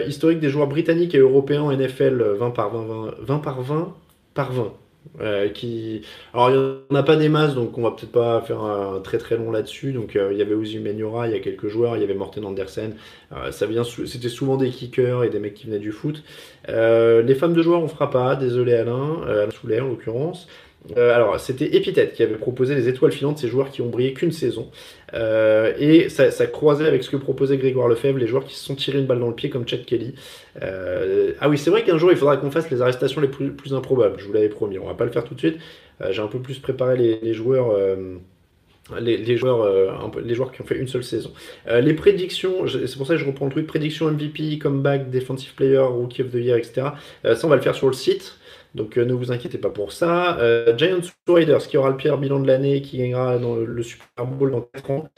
[0.07, 3.95] historique des joueurs britanniques et européens en NFL 20 par 20, 20, 20 par 20
[4.35, 4.73] par 20.
[5.21, 5.49] Euh.
[6.33, 9.01] Alors, il n'y en a pas des masses, donc on va peut-être pas faire un
[9.01, 9.93] très très long là-dessus.
[9.93, 12.15] Donc, euh, il y avait Uzi Menyora, il y a quelques joueurs, il y avait
[12.15, 12.95] Morten Andersen.
[13.33, 16.23] Euh, vient, c'était souvent des kickers et des mecs qui venaient du foot.
[16.69, 20.49] les femmes de joueurs, on fera pas, désolé Alain, Alain Soulet en l'occurrence.
[20.97, 24.13] Euh, alors, c'était Epithète qui avait proposé les étoiles filantes, ces joueurs qui ont brillé
[24.13, 24.71] qu'une saison.
[25.15, 28.75] Euh, et ça, croisait avec ce que proposait Grégoire Lefebvre, les joueurs qui se sont
[28.75, 30.15] tirés une balle dans le pied comme Chad Kelly.
[30.63, 33.75] Euh, ah oui, c'est vrai qu'un jour, il faudra qu'on fasse les arrestations les plus,
[33.75, 34.17] improbables.
[34.19, 34.79] Je vous l'avais promis.
[34.79, 35.57] On va pas le faire tout de suite.
[36.11, 37.73] J'ai un peu plus préparé les, joueurs.
[39.01, 41.33] Les, joueurs, les joueurs qui ont fait une seule saison.
[41.67, 45.79] les prédictions, c'est pour ça que je reprends le truc, prédictions MVP, comeback, defensive player,
[45.79, 46.89] rookie of the year, etc.
[47.23, 48.37] ça, on va le faire sur le site.
[48.75, 50.39] Donc euh, ne vous inquiétez pas pour ça.
[50.39, 54.51] Euh, Giants Raiders, qui aura le pire bilan de l'année, qui gagnera le Super Bowl
[54.51, 55.09] dans 4 ans.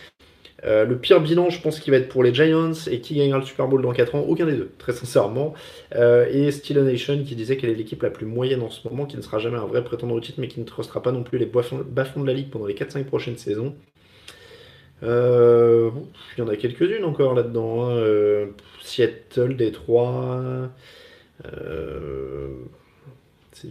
[0.64, 3.38] Euh, le pire bilan, je pense qu'il va être pour les Giants et qui gagnera
[3.38, 5.54] le Super Bowl dans 4 ans Aucun des deux, très sincèrement.
[5.94, 9.16] et Steel Nation qui disait qu'elle est l'équipe la plus moyenne en ce moment, qui
[9.16, 11.38] ne sera jamais un vrai prétendant au titre, mais qui ne trustera pas non plus
[11.38, 11.84] les bas-fonds
[12.20, 13.74] de la ligue pendant les 4-5 prochaines saisons.
[15.02, 15.08] il
[16.38, 17.90] y en a quelques-unes encore là-dedans.
[17.90, 18.48] Hein.
[18.82, 20.70] Seattle, Détroit.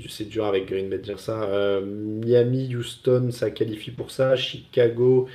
[0.10, 1.43] C'est dur avec Green Bay de dire ça.
[1.43, 4.36] Euh, Miami, Houston, ça qualifie pour ça.
[4.36, 5.27] Chicago,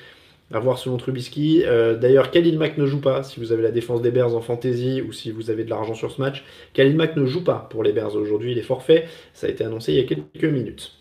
[0.53, 1.63] à voir selon Trubisky.
[1.65, 4.41] Euh, d'ailleurs, Khalil Mack ne joue pas si vous avez la défense des Bears en
[4.41, 6.45] fantasy ou si vous avez de l'argent sur ce match.
[6.75, 9.07] Khalil Mack ne joue pas pour les Bears aujourd'hui, il est forfait.
[9.33, 10.93] Ça a été annoncé il y a quelques minutes.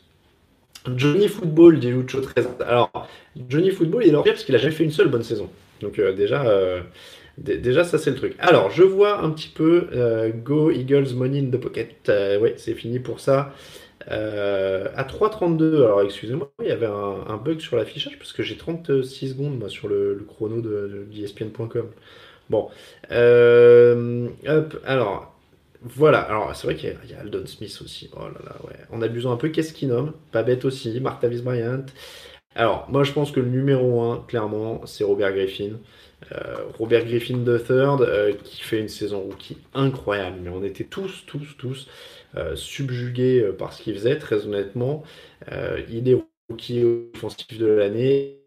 [0.95, 2.49] Johnny Football, dit Lucho 13.
[2.65, 2.91] Alors,
[3.49, 5.49] Johnny Football, il est leur pire parce qu'il a jamais fait une seule bonne saison.
[5.81, 6.45] Donc, euh, déjà.
[7.39, 8.35] Déjà, ça c'est le truc.
[8.39, 12.09] Alors, je vois un petit peu euh, Go Eagles Money in the Pocket.
[12.09, 13.53] Euh, c'est fini pour ça.
[14.11, 18.57] Euh, à 3.32, alors excusez-moi, il y avait un, bug sur l'affichage parce que j'ai
[18.57, 21.87] 36 secondes moi, sur le, chrono de, d'ESPN.com.
[22.49, 22.69] Bon,
[23.09, 25.35] hop, alors
[25.81, 28.09] voilà, alors c'est vrai qu'il y, a Aldon Smith aussi.
[28.13, 28.75] Oh là là, ouais.
[28.91, 30.13] En abusant un peu, qu'est-ce qu'il nomme?
[30.31, 31.85] Pas bête aussi, Mark Davis Bryant.
[32.55, 35.73] Alors, moi je pense que le numéro 1, clairement, c'est Robert Griffin.
[36.31, 41.23] Euh, Robert Griffin III euh, qui fait une saison rookie incroyable, mais on était tous,
[41.25, 41.87] tous, tous
[42.35, 45.03] euh, subjugués par ce qu'il faisait, très honnêtement.
[45.89, 46.17] il est
[46.49, 46.83] rookie
[47.15, 48.41] offensif de l'année,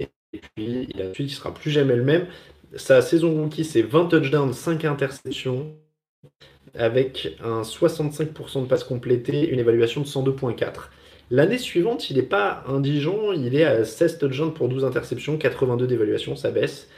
[0.00, 2.26] et puis il, ensuite, il sera plus jamais le même.
[2.76, 5.76] Sa saison rookie, c'est 20 touchdowns, 5 interceptions,
[6.74, 10.88] avec un 65% de passes complétées, une évaluation de 102.4.
[11.34, 15.88] L'année suivante, il n'est pas indigent, il est à 16 touchdowns pour 12 interceptions, 82
[15.88, 16.88] d'évaluation, ça baisse.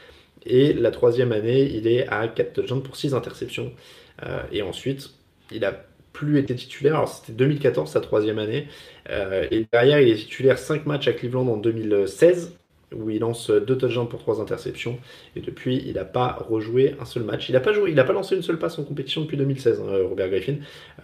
[0.45, 3.73] Et la troisième année, il est à 4 touchdowns pour 6 interceptions.
[4.21, 5.09] Euh, et ensuite,
[5.51, 6.97] il a plus été titulaire.
[6.97, 8.67] Alors c'était 2014, sa troisième année.
[9.09, 12.55] Euh, et derrière, il est titulaire 5 matchs à Cleveland en 2016
[12.95, 14.97] où il lance deux touchdowns pour trois interceptions.
[15.35, 17.49] Et depuis, il n'a pas rejoué un seul match.
[17.49, 20.55] Il n'a pas lancé une seule passe en compétition depuis 2016, hein, Robert Griffin.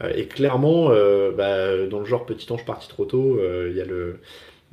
[0.02, 3.78] Euh, et clairement, euh, bah, dans le genre petit ange parti trop tôt, euh, il
[3.78, 4.20] y a le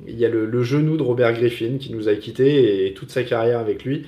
[0.07, 3.21] il y a le, genou de Robert Griffin qui nous a quittés et, toute sa
[3.21, 4.07] carrière avec lui.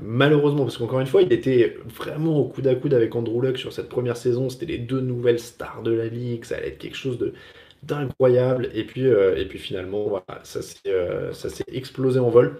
[0.00, 3.58] malheureusement, parce qu'encore une fois, il était vraiment au coude à coude avec Andrew Luck
[3.58, 4.48] sur cette première saison.
[4.48, 6.46] C'était les deux nouvelles stars de la ligue.
[6.46, 7.34] Ça allait être quelque chose de,
[7.82, 8.70] d'incroyable.
[8.74, 10.24] Et puis, euh, et puis finalement, voilà,
[10.86, 12.58] euh, ça s'est explosé en vol.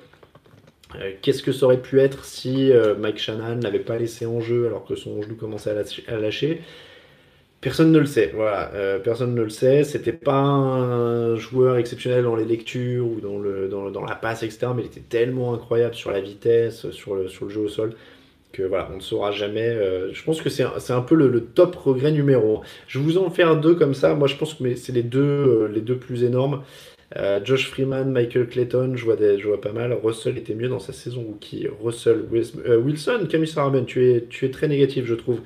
[0.94, 4.66] Euh, qu'est-ce que ça aurait pu être si Mike Shannon n'avait pas laissé en jeu
[4.66, 5.70] alors que son genou commençait
[6.08, 6.62] à lâcher,
[7.60, 8.70] Personne ne le sait, voilà,
[9.02, 9.82] personne ne le sait.
[9.82, 14.68] C'était pas un joueur exceptionnel dans les lectures ou dans, le, dans, la passe, etc.
[14.76, 17.96] Mais il était tellement incroyable sur la vitesse, sur sur le jeu au sol
[18.52, 19.68] que voilà, on ne saura jamais.
[19.68, 23.56] Euh, je pense que c'est un, peu le, top regret numéro Je vous en faire
[23.56, 24.14] deux comme ça.
[24.14, 26.62] Moi, je pense que c'est les deux, euh, les deux plus énormes.
[27.16, 29.96] Euh, Josh Freeman, Michael Clayton, je vois, je vois pas mal.
[30.02, 31.66] Russell était mieux dans sa saison rookie.
[31.82, 35.40] Russell Wilson, Camille Saraben, tu es, tu es très négatif, je trouve.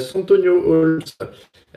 [0.00, 1.00] Santonio Holmes,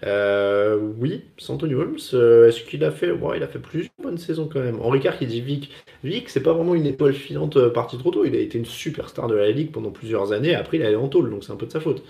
[0.03, 4.49] euh, oui, Antonio Holmes, euh, est-ce qu'il a fait Il a fait plusieurs bonnes saisons
[4.51, 4.79] quand même.
[4.81, 5.71] Henri Carr qui dit Vic.
[6.03, 8.25] Vic, c'est pas vraiment une étoile filante euh, partie trop tôt.
[8.25, 10.53] Il a été une superstar de la Ligue pendant plusieurs années.
[10.53, 12.03] Après, il est allé en tôle, donc c'est un peu de sa faute.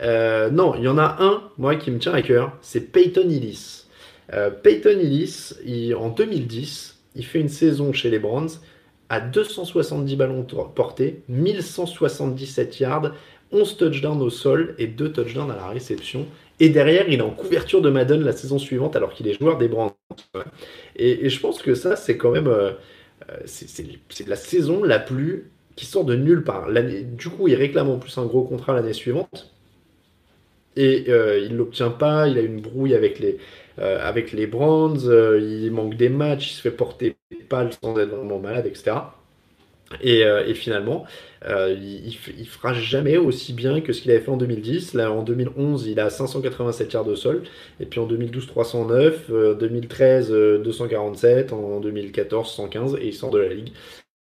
[0.00, 2.56] non, il y en a un, moi, qui me tient à cœur.
[2.62, 3.84] C'est Peyton Illis.
[4.62, 5.52] Peyton Illis,
[5.94, 8.50] en 2010, il fait une saison chez les Browns
[9.08, 13.12] à 270 ballons portés, 1177 yards,
[13.52, 16.26] 11 touchdowns au sol et 2 touchdowns à la réception.
[16.58, 19.58] Et derrière, il est en couverture de Madden la saison suivante alors qu'il est joueur
[19.58, 19.96] des Brands.
[20.96, 22.48] Et, je pense que ça, c'est quand même.
[22.48, 22.72] Euh,
[23.30, 25.50] euh, c'est la saison la plus.
[25.76, 26.68] qui sort de nulle part.
[26.72, 29.52] Du coup, il réclame en plus un gros contrat l'année suivante.
[30.76, 32.28] Et euh, il ne l'obtient pas.
[32.28, 33.38] Il a une brouille avec les,
[33.78, 36.52] avec les il manque des matchs.
[36.52, 37.16] Il se fait porter
[37.48, 38.96] pâle sans être vraiment malade, etc.
[40.04, 41.04] Euh, et, finalement,
[41.46, 44.94] euh, il, il, fera jamais aussi bien que ce qu'il avait fait en 2010.
[44.94, 47.42] Là, en 2011, il a 587 yards de sol.
[47.80, 49.30] Et puis en 2012, 309.
[49.58, 51.52] 2013, 247.
[51.52, 52.96] En 2014, 115.
[53.00, 53.72] Et il sort de la ligue.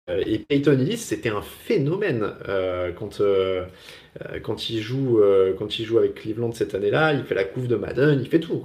[0.10, 2.32] Euh, et Peyton Ellis, c'était un phénomène
[2.98, 3.22] quand,
[4.44, 5.22] quand, il joue,
[5.58, 7.14] quand il joue avec Cleveland cette année-là.
[7.14, 8.64] Il fait la couve de Madden, il fait tout.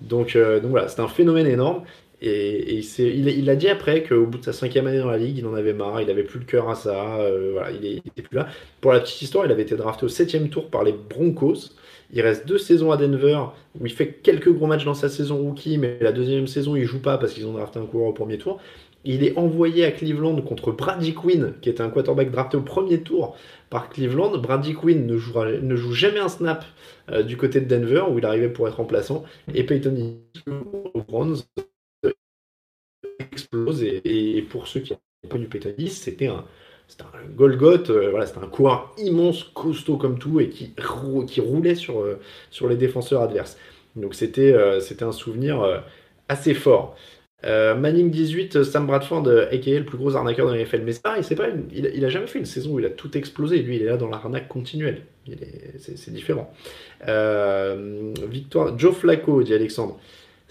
[0.00, 1.84] Donc, donc voilà, c'est un phénomène énorme.
[2.24, 5.46] Et, il, a dit après qu'au bout de sa cinquième année dans la ligue, il
[5.46, 8.36] en avait marre, il avait plus le cœur à ça, euh, voilà, il n'était plus
[8.36, 8.46] là.
[8.80, 11.72] Pour la petite histoire, il avait été drafté au septième tour par les Broncos.
[12.12, 13.40] Il reste deux saisons à Denver
[13.80, 16.84] où il fait quelques gros matchs dans sa saison rookie, mais la deuxième saison, il
[16.84, 18.60] joue pas parce qu'ils ont drafté un coureur au premier tour.
[19.04, 23.00] Il est envoyé à Cleveland contre Brady Quinn, qui est un quarterback drafté au premier
[23.00, 23.36] tour
[23.68, 24.38] par Cleveland.
[24.38, 26.64] Brady Quinn ne, joue jamais un snap
[27.10, 29.24] euh, du côté de Denver, où il arrivait pour être remplaçant.
[29.52, 30.18] Et Peyton
[30.94, 31.38] au Browns
[33.32, 33.82] explose.
[33.82, 36.44] Et, pour ceux qui n'ont pas du Pétadis, c'était un,
[36.88, 40.74] c'était un Golgoth, euh, voilà, c'était un coureur immense, costaud comme tout, et qui,
[41.26, 43.56] qui roulait sur, euh, sur les défenseurs adverses.
[43.96, 45.82] Donc c'était, euh, un souvenir
[46.28, 46.96] assez fort.
[47.44, 50.82] Manning 18, Sam Bradford, aka le plus gros arnaqueur de la NFL.
[50.82, 53.58] Mais pareil, pas il, il, a jamais fait une saison où il a tout explosé.
[53.62, 55.02] Lui, il est là dans l'arnaque continuelle.
[55.78, 56.52] c'est, c'est différent.
[58.28, 59.98] victoire, Joe Flacco, dit Alexandre.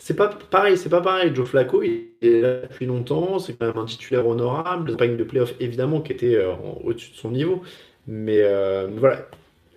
[0.03, 1.31] C'est pas pareil, c'est pas pareil.
[1.31, 4.97] Joe Flacco, il est là depuis longtemps, c'est quand même un titulaire honorable.
[4.99, 7.61] Une de playoff évidemment qui était euh, au-dessus de son niveau.
[8.07, 9.27] Mais euh, voilà.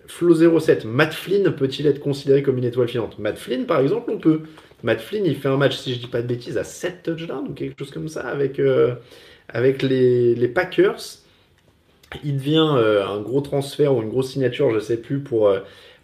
[0.07, 3.19] Flo 07, Matt Flynn peut-il être considéré comme une étoile filante?
[3.19, 4.41] Matt Flynn, par exemple, on peut.
[4.81, 7.49] Matt Flynn, il fait un match, si je dis pas de bêtises, à 7 touchdowns
[7.49, 8.95] ou quelque chose comme ça avec, euh,
[9.47, 11.19] avec les, Packers.
[12.23, 15.51] Il devient un gros transfert ou une grosse signature, je sais plus, pour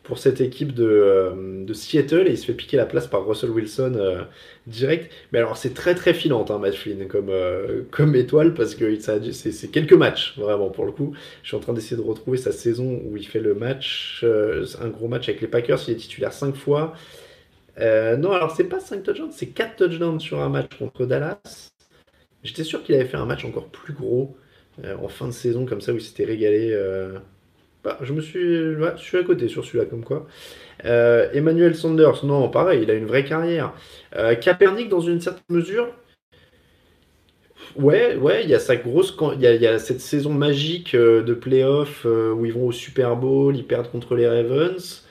[0.03, 3.51] pour cette équipe de, de, Seattle et il se fait piquer la place par Russell
[3.51, 4.23] Wilson euh,
[4.65, 5.11] direct.
[5.31, 8.97] Mais alors c'est très très filante hein, Matt Flynn comme, euh, comme étoile parce que
[8.99, 11.13] c'est quelques matchs vraiment pour le coup.
[11.43, 14.65] Je suis en train d'essayer de retrouver sa saison où il fait le match, euh,
[14.81, 16.93] un gros match avec les Packers, il est titulaire 5 fois.
[17.77, 21.69] non alors c'est pas 5 touchdowns, c'est 4 touchdowns sur un match contre Dallas.
[22.43, 24.35] J'étais sûr qu'il avait fait un match encore plus gros
[24.83, 26.75] en fin de saison comme ça où il s'était régalé.
[27.83, 30.27] Bah, je me suis, je suis à côté sur celui-là, comme quoi.
[30.85, 33.73] Euh, Emmanuel Sanders, non, pareil, il a une vraie carrière.
[34.15, 34.35] Euh,
[34.89, 35.87] dans une certaine mesure,
[37.75, 41.33] ouais, ouais, il y a sa grosse, il y a, cette saison magique euh, de
[41.33, 45.03] playoff où ils vont au Super Bowl, ils perdent contre les Ravens.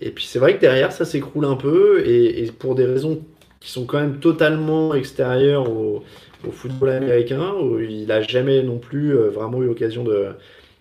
[0.00, 3.22] Et puis c'est vrai que derrière, ça s'écroule un peu, et, pour des raisons
[3.60, 6.04] qui sont quand même totalement extérieurs au,
[6.50, 10.32] football américain, où il n'a jamais non plus vraiment eu l'occasion de,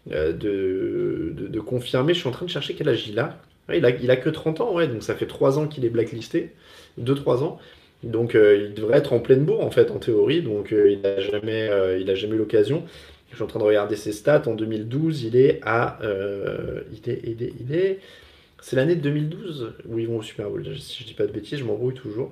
[0.09, 2.13] de, confirmer.
[2.13, 3.37] Je suis en train de chercher quel âge il a.
[3.73, 3.89] il a.
[3.89, 6.51] Il a que 30 ans, ouais, donc ça fait 3 ans qu'il est blacklisté.
[6.99, 7.59] 2-3 ans.
[8.03, 11.69] Donc il devrait être en pleine bourre en fait en théorie, donc il n'a jamais,
[12.15, 12.83] jamais eu l'occasion.
[13.29, 14.41] Je suis en train de regarder ses stats.
[14.47, 16.01] En 2012, il est à.
[16.01, 16.81] Euh.
[16.91, 17.99] Il est, il est
[18.61, 20.63] c'est l'année de 2012 où ils vont au Super Bowl.
[20.77, 22.31] Si je dis pas de bêtises, je m'embrouille toujours.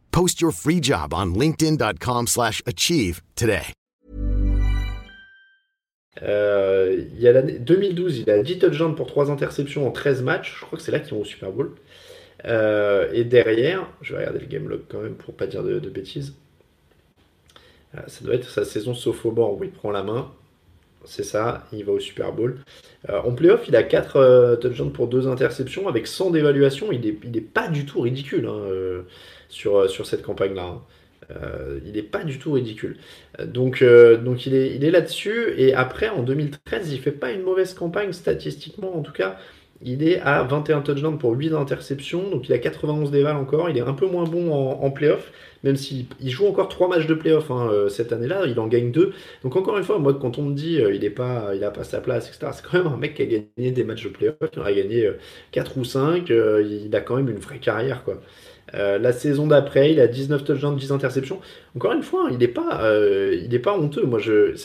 [0.11, 3.73] Post your free job on linkedin.com/achieve today.
[6.21, 10.21] Euh, il y a l'année 2012, il a 10 touchdowns pour 3 interceptions en 13
[10.23, 10.57] matchs.
[10.59, 11.71] Je crois que c'est là qu'ils vont au Super Bowl.
[12.45, 15.79] Euh, et derrière, je vais regarder le game log quand même pour pas dire de,
[15.89, 16.33] bêtises.
[17.95, 20.31] Euh, ça doit être sa saison sophomore où il prend la main.
[21.05, 22.59] C'est ça, il va au Super Bowl.
[23.09, 26.91] En playoff, il a 4 euh, touchdowns pour 2 interceptions avec 100 d'évaluation.
[26.91, 29.03] Il n'est pas du tout ridicule hein,
[29.51, 30.63] sur, sur cette campagne-là.
[30.63, 30.81] Hein.
[31.85, 32.97] il n'est pas du tout ridicule.
[33.45, 35.53] Donc, donc il est, il est là-dessus.
[35.57, 39.37] Et après, en 2013, il fait pas une mauvaise campagne statistiquement, en tout cas.
[39.83, 43.69] Il est à 21 touchdowns pour 8 interceptions, donc il a 91 déval encore.
[43.69, 45.31] Il est un peu moins bon en, en playoff,
[45.63, 48.91] même s'il joue encore 3 matchs de playoff hein, euh, cette année-là, il en gagne
[48.91, 49.11] 2.
[49.43, 51.83] Donc encore une fois, moi, quand on me dit euh, n'a pas, il a pas
[51.83, 54.35] sa place, etc., c'est quand même un mec qui a gagné des matchs de playoff,
[54.53, 55.09] il en a gagné
[55.51, 58.03] 4 euh, ou 5, il a quand même une vraie carrière.
[58.03, 58.21] quoi.
[58.73, 61.39] La saison d'après, il a 19 touchdowns, 10 interceptions.
[61.75, 62.81] Encore une fois, il n'est pas,
[63.33, 64.03] il pas honteux.
[64.03, 64.55] Moi, je,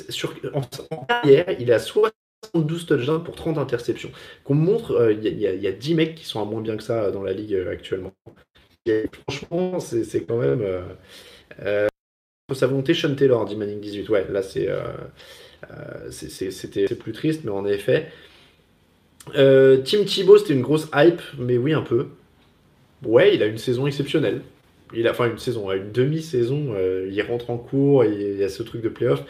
[0.55, 0.63] en,
[1.07, 2.13] carrière, il a 60
[2.55, 4.11] 12 touchdowns pour 30 interceptions.
[4.45, 7.11] Qu'on montre, euh, il y, a 10 mecs qui sont à moins bien que ça
[7.11, 8.13] dans la ligue euh, actuellement.
[9.29, 10.63] franchement, c'est quand même.
[11.63, 11.87] Euh,
[12.53, 14.09] sa volonté, Sean Taylor, dit Manning 18.
[14.09, 14.69] Ouais, là, c'est
[16.99, 18.11] plus triste, mais en effet.
[19.35, 22.09] Tim Thibault, c'était une grosse hype, mais oui, un peu.
[23.05, 24.43] Ouais, il a une saison exceptionnelle.
[24.95, 26.75] Il a, enfin, une saison, une demi-saison.
[27.11, 29.25] il rentre en cours, il y a ce truc de playoff.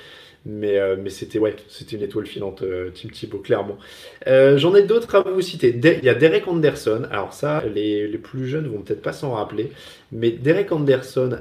[0.47, 3.79] Mais, euh, mais c'était ouais, c'était une étoile filante, euh, Tim Thibault, clairement.
[4.29, 5.75] Euh, j'en ai d'autres à vous citer.
[5.77, 7.03] il y a Derek Anderson.
[7.11, 9.73] Alors ça, les, les plus jeunes vont peut-être pas s'en rappeler.
[10.13, 11.37] Mais Derek Anderson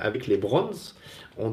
[0.00, 0.94] avec les Browns
[1.38, 1.50] en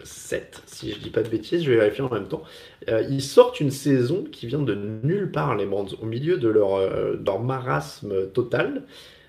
[0.00, 2.42] 2007, si je dis pas de bêtises, je vais vérifier en même temps.
[2.88, 6.78] ils sortent une saison qui vient de nulle part, les Browns, au milieu de leur,
[7.14, 8.84] leur marasme total.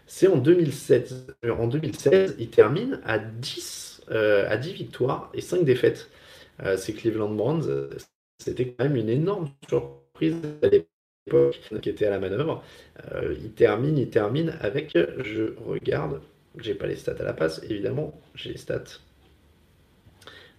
[0.07, 1.27] C'est en 2016.
[1.57, 3.81] En 2016, ils terminent à 10
[4.11, 6.09] euh, à 10 victoires et 5 défaites.
[6.63, 7.89] Euh, ces Cleveland Browns,
[8.39, 12.61] c'était quand même une énorme surprise à l'époque qui était à la manœuvre.
[13.13, 16.21] Euh, il termine, il termine avec, je regarde,
[16.57, 18.83] j'ai pas les stats à la passe, évidemment, j'ai les stats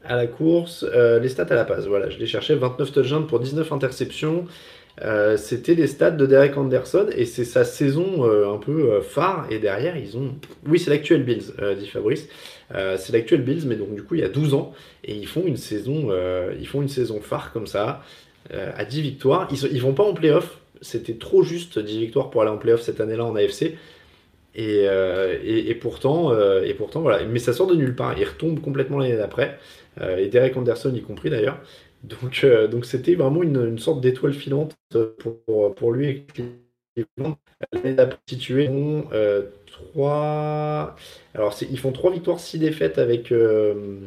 [0.04, 3.40] à la course, les stats à la passe, voilà, je les cherchais, 29 touchdowns pour
[3.40, 4.46] 19 interceptions,
[5.00, 9.00] euh, c'était les stats de Derek Anderson et c'est sa saison euh, un peu euh,
[9.00, 9.46] phare.
[9.50, 10.34] Et derrière, ils ont.
[10.66, 12.28] Oui, c'est l'actuel Bills, dit Fabrice.
[12.70, 14.72] c'est l'actuel Bills, mais donc du coup, il y a 12 ans.
[15.04, 16.10] Et ils font une saison,
[16.58, 18.02] ils font une saison phare comme ça,
[18.50, 19.48] à 10 victoires.
[19.50, 20.58] Ils, ils vont pas en playoff.
[20.80, 23.76] C'était trop juste 10 victoires pour aller en playoff cette année-là en AFC.
[24.54, 27.24] Et, et, pourtant, et pourtant, voilà.
[27.24, 28.18] Mais ça sort de nulle part.
[28.18, 29.58] Ils retombent complètement l'année d'après.
[30.00, 31.60] Et Derek Anderson y compris d'ailleurs.
[32.02, 34.76] Donc, euh, donc c'était vraiment une, sorte d'étoile filante
[35.18, 36.26] pour, pour lui.
[37.72, 38.18] L'année d'après,
[38.50, 40.96] euh, trois...
[41.34, 44.00] Alors, ils font trois victoires, six défaites avec, euh,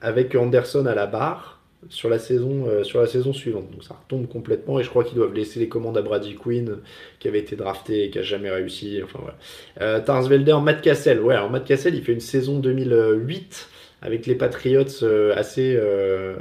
[0.00, 3.70] avec Anderson à la barre sur la saison, euh, sur la saison suivante.
[3.70, 6.78] Donc ça retombe complètement et je crois qu'ils doivent laisser les commandes à Brady Quinn
[7.20, 9.00] qui avait été drafté et qui a jamais réussi.
[9.02, 10.00] Enfin voilà.
[10.00, 11.20] Tarsvelder, Matt Cassel.
[11.20, 13.68] Ouais, alors Matt Cassel, il fait une saison 2008
[14.02, 16.36] avec les Patriots euh, assez, euh,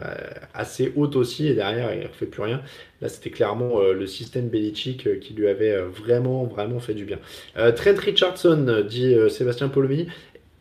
[0.54, 2.62] assez haute aussi, et derrière, il ne refait plus rien.
[3.02, 7.20] Là, c'était clairement euh, le système Belichick qui lui avait vraiment, vraiment fait du bien.
[7.56, 10.08] Trent Richardson, dit Sébastien Polomini.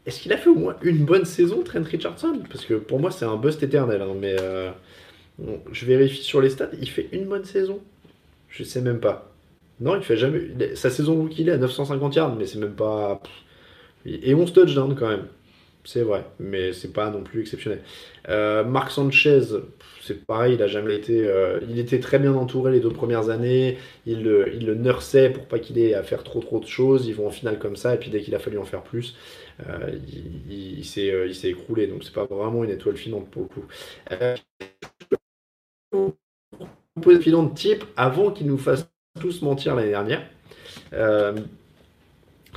[0.06, 2.40] Est-ce qu'il a fait au moins une bonne saison, Trent Richardson?
[2.50, 4.02] Parce que pour moi, c'est un bust éternel.
[4.02, 4.36] Hein, mais
[5.70, 6.70] je vérifie sur les stats.
[6.80, 7.80] Il fait une bonne saison?
[8.48, 9.30] Je sais même pas.
[9.80, 10.74] Non, il fait jamais.
[10.74, 13.20] Sa saison où il est à 950 yards, mais c'est même pas.
[14.06, 15.26] Et 11 touchdowns quand même
[15.88, 17.80] c'est vrai, mais c'est pas non plus exceptionnel.
[18.28, 19.40] Euh, Marc Sanchez,
[20.02, 21.26] c'est pareil, il a jamais été.
[21.26, 23.78] Euh, il était très bien entouré les deux premières années.
[24.04, 27.06] Il le, nurseait pour pas qu'il ait à faire trop trop de choses.
[27.06, 29.16] Ils vont en finale comme ça, et puis dès qu'il a fallu en faire plus,
[29.66, 31.86] euh, il, il, s'est, il s'est écroulé.
[31.86, 33.64] Donc c'est pas vraiment une étoile filante pour le coup.
[37.10, 40.20] Une filante type avant qu'il nous fasse tous mentir l'année dernière.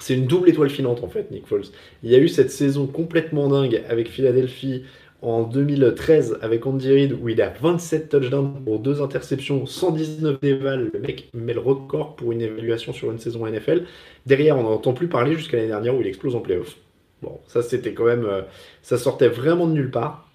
[0.01, 1.65] Euh, c'est une double étoile filante en fait, Nick Foles.
[2.03, 4.83] Il y a eu cette saison complètement dingue avec Philadelphie
[5.21, 10.89] en 2013 avec Andy Reid où il a 27 touchdowns pour deux interceptions, 119 déval.
[10.93, 13.83] Le mec met le record pour une évaluation sur une saison NFL.
[14.25, 16.75] Derrière, on n'en entend plus parler jusqu'à l'année dernière où il explose en playoff.
[17.21, 18.25] Bon, ça c'était quand même.
[18.25, 18.41] Euh,
[18.81, 20.27] ça sortait vraiment de nulle part.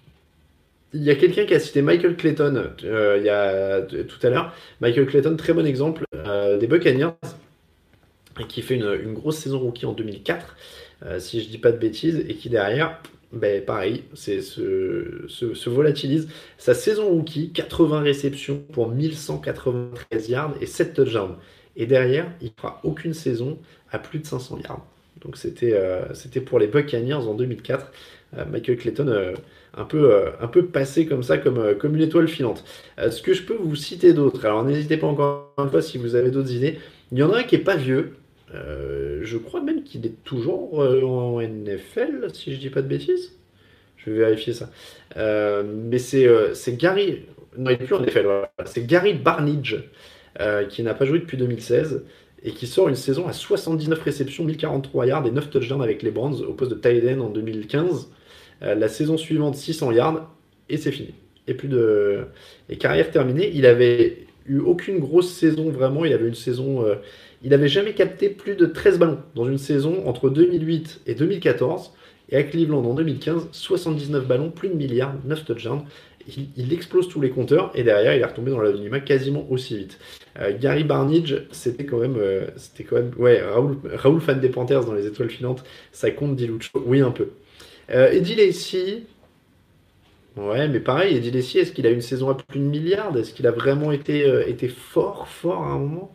[0.93, 4.53] Il y a quelqu'un qui a cité Michael Clayton euh, a, tout à l'heure.
[4.79, 7.11] Michael Clayton, très bon exemple euh, des Buccaneers
[8.45, 10.55] qui fait une, grosse saison rookie en 2004,
[11.05, 15.69] euh, si je dis pas de bêtises, et qui derrière, ben, pareil, se, se, se,
[15.69, 16.27] volatilise.
[16.57, 21.35] Sa saison rookie, 80 réceptions pour 1193 yards et 7 touchdowns.
[21.75, 23.59] Et derrière, il fera aucune saison
[23.91, 24.85] à plus de 500 yards.
[25.21, 27.91] Donc c'était euh, c'était pour les Buccaneers en 2004.
[28.37, 29.33] Euh, Michael Clayton
[29.75, 32.63] un peu un peu passé comme ça comme comme une étoile filante.
[32.97, 34.45] ce que je peux vous citer d'autres.
[34.45, 36.77] Alors n'hésitez pas encore une fois si vous avez d'autres idées.
[37.11, 38.13] Il y en a un qui est pas vieux,
[38.53, 42.87] euh, je crois même qu'il est toujours euh, en NFL, si je dis pas de
[42.87, 43.37] bêtises.
[43.97, 44.69] Je vais vérifier ça.
[45.17, 47.25] Euh, mais c'est Gary.
[47.57, 48.27] Non, il n'est plus en NFL.
[48.65, 49.75] C'est Gary Barnidge
[50.69, 52.03] qui n'a pas joué depuis 2016
[52.43, 56.11] et qui sort une saison à 79 réceptions, 1043 yards et 9 touchdowns avec les
[56.11, 58.11] Browns au poste de tight en 2015.
[58.61, 60.31] la saison suivante, 600 yards
[60.69, 61.15] et c'est fini.
[61.47, 62.25] Et plus de
[62.69, 63.49] et carrière terminée.
[63.55, 66.05] Il avait eu aucune grosse saison vraiment.
[66.05, 66.85] Il avait une saison
[67.43, 71.91] il n'avait jamais capté plus de 13 ballons dans une saison entre 2008 et 2014.
[72.29, 75.83] Et à Cleveland en 2015, 79 ballons, plus de milliards, 9 touchdowns.
[76.57, 79.97] Il, explose tous les compteurs et derrière il est retombé dans l'anonymat quasiment aussi vite.
[80.37, 84.49] Euh, Gary Barnidge, c'était quand même, euh, c'était quand même, ouais, Raoul, Raoul, fan des
[84.49, 85.63] Panthers dans les étoiles filantes,
[85.93, 87.29] ça compte Dilucho, oui un peu.
[87.89, 89.05] Euh, Eddie Lacy,
[90.35, 93.15] ouais, mais pareil, Eddie Lacy, est-ce qu'il a une saison à plus de milliards?
[93.17, 96.13] Est-ce qu'il a vraiment été, euh, été fort, fort à un moment?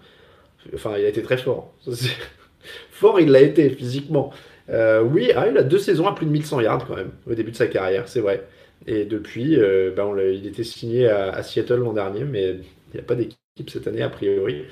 [0.75, 1.73] Enfin, il a été très fort.
[2.91, 4.33] fort, il l'a été physiquement.
[4.71, 7.35] Euh, oui, ah, il a deux saisons à plus de 1100 yards quand même au
[7.35, 8.47] début de sa carrière, c'est vrai.
[8.87, 13.01] Et depuis, euh, ben, on il était signé à, Seattle l'an dernier, mais il n'y
[13.01, 14.65] a pas d'équipe cette année a priori.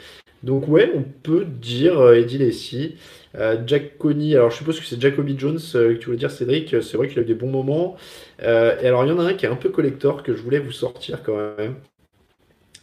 [0.42, 2.96] Donc ouais, on peut dire euh, Eddie Lacy,
[3.36, 4.34] euh, Jack Coney.
[4.34, 6.74] Alors je suppose que c'est Jacoby Jones que tu voulais dire, Cédric.
[6.82, 7.96] C'est vrai qu'il a eu des bons moments.
[8.40, 10.60] Et alors il y en a un qui est un peu collector que je voulais
[10.60, 11.74] vous sortir quand même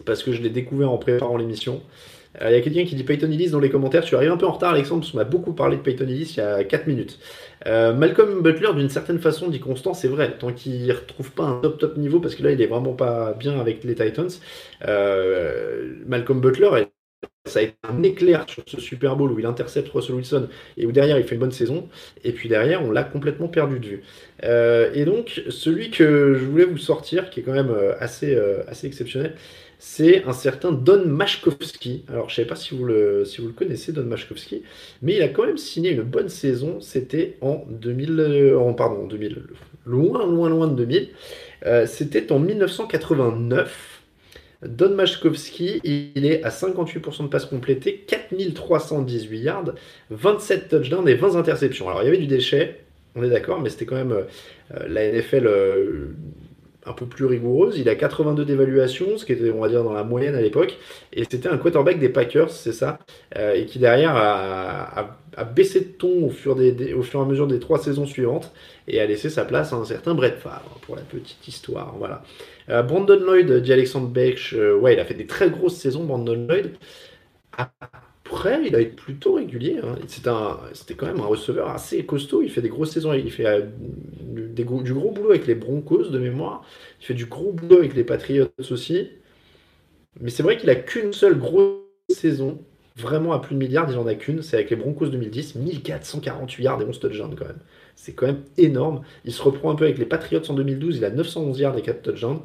[0.06, 1.82] parce que je l'ai découvert en préparant l'émission.
[2.40, 4.04] Il euh, y a quelqu'un qui dit Peyton Ellis dans les commentaires.
[4.04, 6.34] Tu arrives un peu en retard, Alexandre, parce qu'on m'a beaucoup parlé de Peyton Ellis
[6.36, 7.20] il y a 4 minutes.
[7.66, 11.44] Euh, Malcolm Butler, d'une certaine façon, dit Constant, c'est vrai, tant qu'il ne retrouve pas
[11.44, 14.30] un top top niveau, parce que là, il est vraiment pas bien avec les Titans.
[14.88, 16.70] Euh, Malcolm Butler,
[17.46, 20.86] ça a été un éclair sur ce Super Bowl où il intercepte Russell Wilson et
[20.86, 21.90] où derrière il fait une bonne saison.
[22.24, 24.04] Et puis derrière, on l'a complètement perdu de vue.
[24.94, 29.34] Et donc, celui que je voulais vous sortir, qui est quand même assez, assez exceptionnel,
[29.80, 32.04] c'est un certain Don Mashkovski.
[32.10, 33.24] Alors, je ne sais pas si vous, le,
[33.56, 34.64] connaissez, Don Mashkovski,
[35.02, 36.80] mais il a quand même signé une bonne saison.
[36.82, 39.44] C'était en 2000, euh, en, pardon, 2000,
[39.86, 41.10] loin, loin, loin de 2000.
[41.66, 44.02] Euh, C'était en 1989.
[44.66, 49.74] Don Mashkovski, il est à 58% de passes complétées, 4318 yards,
[50.10, 51.88] 27 touchdowns et 20 interceptions.
[51.88, 52.80] Alors, il y avait du déchet,
[53.16, 55.48] on est d'accord, mais c'était quand même euh, la NFL
[56.88, 57.78] un peu plus rigoureuse.
[57.78, 60.78] Il a 82 d'évaluation, ce qui était, on va dire, dans la moyenne à l'époque.
[61.14, 63.00] Et c'était un quarterback des Packers, c'est ça,
[63.38, 65.18] euh, et qui derrière a,
[65.56, 66.76] baissé de ton au fur, et
[67.14, 68.52] à mesure des trois saisons suivantes
[68.88, 71.96] et a laissé sa place à un certain Brett Favre, pour la petite histoire.
[71.98, 72.24] Voilà.
[72.70, 76.06] Euh, Brandon Lloyd, dit Alexandre Beck, euh, ouais, il a fait des très grosses saisons,
[76.06, 76.72] Brandon Lloyd.
[77.58, 78.07] Après,
[78.66, 79.80] il a été plutôt régulier.
[79.84, 79.96] Hein.
[80.08, 82.42] C'était quand même un receveur assez costaud.
[82.42, 83.14] Il fait des grosses saisons.
[83.14, 83.62] Il fait euh,
[84.54, 86.66] du gros boulot avec les Broncos de mémoire.
[87.02, 89.10] Il fait du gros boulot avec les Patriots aussi.
[90.20, 91.78] Mais c'est vrai qu'il a qu'une seule grosse
[92.10, 92.60] saison,
[92.96, 93.90] vraiment à plus de milliards.
[93.92, 94.42] Il en a qu'une.
[94.42, 95.56] C'est avec les Broncos 2010.
[95.56, 97.60] 1448 yards et 11 touchdowns quand même.
[97.96, 99.02] C'est quand même énorme.
[99.26, 100.98] Il se reprend un peu avec les Patriots en 2012.
[100.98, 102.42] Il a 911 yards et 4 touchdowns.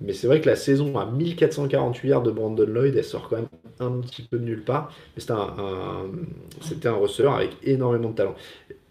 [0.00, 3.36] Mais c'est vrai que la saison à 1448 yards de Brandon Lloyd, elle sort quand
[3.36, 3.48] même
[3.80, 4.92] un petit peu de nulle part.
[5.14, 6.10] Mais c'était un,
[6.60, 8.34] c'était un receveur avec énormément de talent.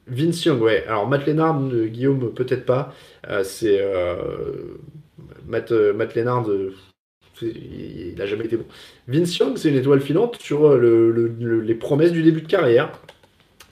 [0.07, 0.85] Vince Young, ouais.
[0.87, 2.93] Alors Matt Lennard, Guillaume, peut-être pas.
[3.29, 4.77] Euh, c'est euh,
[5.47, 6.47] Matt, Lennard,
[7.41, 8.65] il n'a jamais été bon.
[9.07, 12.47] Vince Young, c'est une étoile filante sur le, le, le, les promesses du début de
[12.47, 12.91] carrière.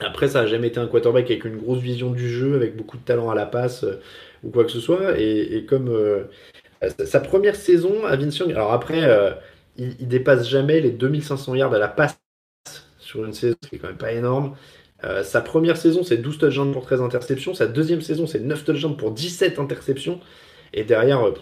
[0.00, 2.96] Après, ça n'a jamais été un quarterback avec une grosse vision du jeu, avec beaucoup
[2.96, 4.00] de talent à la passe euh,
[4.42, 5.18] ou quoi que ce soit.
[5.18, 6.24] Et, comme euh,
[7.04, 9.08] sa première saison à Vince Young, alors après,
[9.76, 12.18] il, il, dépasse jamais les 2500 yards à la passe
[12.98, 14.54] sur une saison, ce qui est quand même pas énorme.
[15.22, 17.54] sa première saison, c'est 12 touchdowns pour 13 interceptions.
[17.54, 20.20] Sa deuxième saison, c'est 9 touchdowns pour 17 interceptions.
[20.72, 21.32] Et derrière,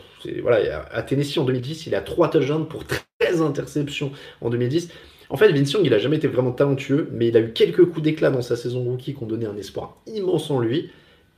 [0.42, 2.84] voilà, à Tennessee en 2010, il a 3 touchdowns pour
[3.18, 4.90] 13 interceptions en 2010.
[5.32, 8.02] En fait, Vince il a jamais été vraiment talentueux, mais il a eu quelques coups
[8.02, 10.90] d'éclat dans sa saison rookie qui ont donné un espoir immense en lui,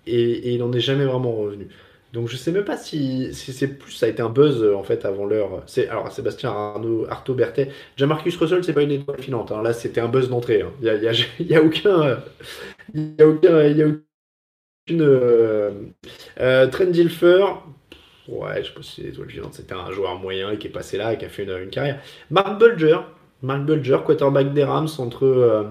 [0.09, 1.69] et, il n'en est jamais vraiment revenu.
[2.15, 5.05] Donc je sais même pas si, c'est plus ça a été un buzz en fait
[5.05, 5.63] avant l'heure.
[5.67, 9.51] C'est alors Sébastien Arnaud, Artaud Berthet, Jamarcus Russell c'est pas une étoile filante.
[9.53, 9.63] Hein.
[9.63, 10.63] Là c'était un buzz d'entrée.
[10.63, 10.71] Hein.
[10.81, 12.19] Il y, a, aucun,
[12.95, 13.83] il y a aucun, il
[14.87, 15.71] aucune euh,
[16.41, 16.93] euh, Trent.
[18.29, 19.55] Ouais, je sais pas si c'est une étoile filante.
[19.55, 22.01] C'était un joueur moyen qui est passé là qui a fait une, carrière.
[22.31, 22.99] Mark Bulger,
[23.43, 25.65] Mark Bulger, quarterback des Rams entre euh,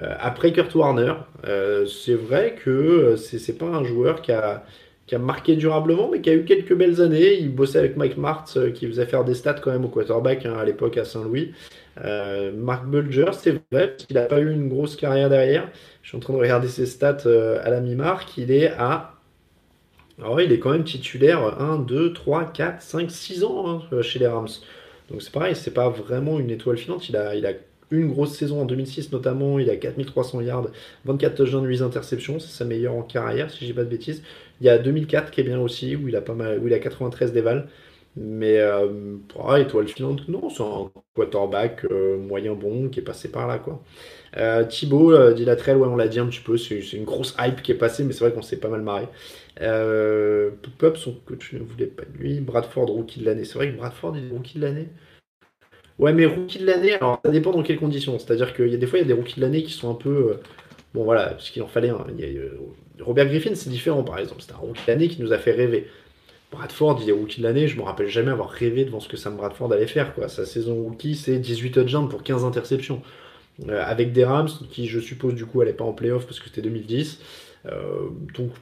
[0.00, 1.14] euh, après Kurt Warner.
[1.46, 4.64] Euh, c'est vrai que c'est pas un joueur qui a,
[5.10, 7.34] qui a marqué durablement, mais qui a eu quelques belles années.
[7.34, 10.54] Il bossait avec Mike Martz, qui faisait faire des stats quand même au quarterback hein,
[10.56, 11.52] à l'époque à Saint-Louis.
[12.54, 15.68] Mark Bulger, c'est vrai, parce qu'il n'a pas eu une grosse carrière derrière.
[16.02, 18.38] Je suis en train de regarder ses stats à la mi-marque.
[18.38, 19.14] Il est à.
[20.20, 24.20] Alors, il est quand même titulaire 1, 2, 3, 4, 5, 6 ans hein, chez
[24.20, 24.46] les Rams.
[25.10, 27.08] Donc c'est pareil, c'est pas vraiment une étoile filante.
[27.08, 27.52] Il a, il a
[27.90, 30.68] une grosse saison en 2006 notamment, il a 4300 yards,
[31.04, 34.22] 24 touchdowns, 8 interceptions, c'est sa meilleure en carrière si j'ai pas de bêtises.
[34.60, 36.74] Il y a 2004 qui est bien aussi, où il a pas mal, où il
[36.74, 37.68] a 93 déval.
[38.16, 39.16] Mais euh,
[39.46, 43.58] ah, étoile filante, non, c'est un quarterback euh, moyen bon qui est passé par là
[43.58, 43.82] quoi.
[44.36, 47.72] Euh, Thibaut, euh, ouais, on l'a dit un petit peu, c'est une grosse hype qui
[47.72, 49.08] est passée, mais c'est vrai qu'on s'est pas mal marré.
[49.60, 52.40] Euh, Pop, son coach ne voulait pas de lui.
[52.40, 53.44] Bradford, rookie de l'année.
[53.44, 54.88] C'est vrai que Bradford, est rookie de l'année.
[56.00, 58.18] Ouais, mais rookie de l'année, alors ça dépend dans quelles conditions.
[58.18, 59.90] C'est-à-dire qu'il y a des fois, il y a des rookies de l'année qui sont
[59.90, 60.30] un peu.
[60.30, 60.34] Euh,
[60.94, 62.06] bon, voilà, parce qu'il en fallait un.
[62.20, 62.58] Euh,
[63.00, 64.40] Robert Griffin, c'est différent, par exemple.
[64.40, 65.88] C'est un rookie de l'année qui nous a fait rêver.
[66.52, 67.68] Bradford, il est rookie de l'année.
[67.68, 70.14] Je me rappelle jamais avoir rêvé devant ce que Sam Bradford allait faire.
[70.14, 70.28] Quoi.
[70.28, 73.02] Sa saison rookie, c'est 18 touchdowns pour 15 interceptions.
[73.68, 76.62] avec des Rams, qui je suppose du coup n'allaient pas en playoff parce que c'était
[76.62, 77.20] 2010.
[78.34, 78.52] donc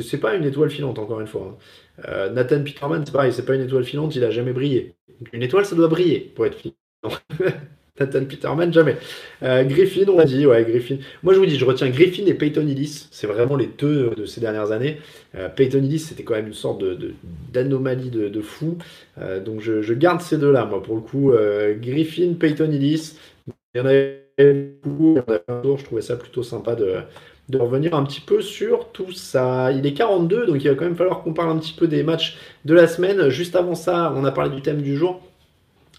[0.00, 1.58] c'est pas une étoile filante, encore une fois.
[1.58, 2.02] Hein.
[2.08, 4.94] Euh, Nathan Peterman, c'est pareil, c'est pas une étoile filante, il a jamais brillé.
[5.32, 6.74] Une étoile, ça doit briller pour être filant.
[8.00, 8.96] Nathan Peterman, jamais.
[9.42, 10.96] Euh, Griffin, on l'a dit, ouais, Griffin.
[11.22, 13.08] Moi, je vous dis, je retiens Griffin et Peyton Illis.
[13.10, 14.98] C'est vraiment les deux de ces dernières années.
[15.34, 16.82] Euh, Peyton Illis, c'était quand même une sorte
[17.52, 18.78] d'anomalie de, de, fou.
[19.44, 21.32] donc, je, garde ces deux-là, moi, pour le coup.
[21.80, 23.16] Griffin, Peyton Illis.
[23.74, 24.22] Il y en avait
[24.82, 25.18] beaucoup.
[25.18, 26.96] je trouvais ça plutôt sympa de,
[27.52, 29.70] de revenir un petit peu sur tout ça.
[29.72, 32.02] Il est 42, donc il va quand même falloir qu'on parle un petit peu des
[32.02, 33.28] matchs de la semaine.
[33.28, 35.20] Juste avant ça, on a parlé du thème du jour.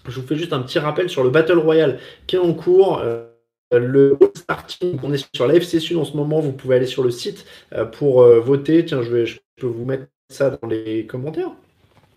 [0.08, 2.98] Je vous fais juste un petit rappel sur le Battle Royale qui est en cours.
[2.98, 3.26] Euh,
[3.72, 6.40] le starting, on est sur la FC Sud en ce moment.
[6.40, 8.84] Vous pouvez aller sur le site euh, pour euh, voter.
[8.84, 11.52] Tiens, je, vais, je peux vous mettre ça dans les commentaires.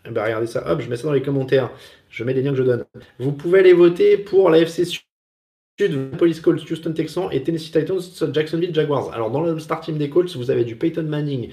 [0.08, 1.70] Eh ben, regardez ça, hop, je mets ça dans les commentaires.
[2.10, 2.86] Je mets les liens que je donne.
[3.20, 5.02] Vous pouvez aller voter pour la FC Sud
[6.18, 8.00] Police Colts, Houston Texans et Tennessee Titans,
[8.34, 9.14] Jacksonville Jaguars.
[9.14, 11.52] Alors dans le start team des Colts, vous avez du Peyton Manning,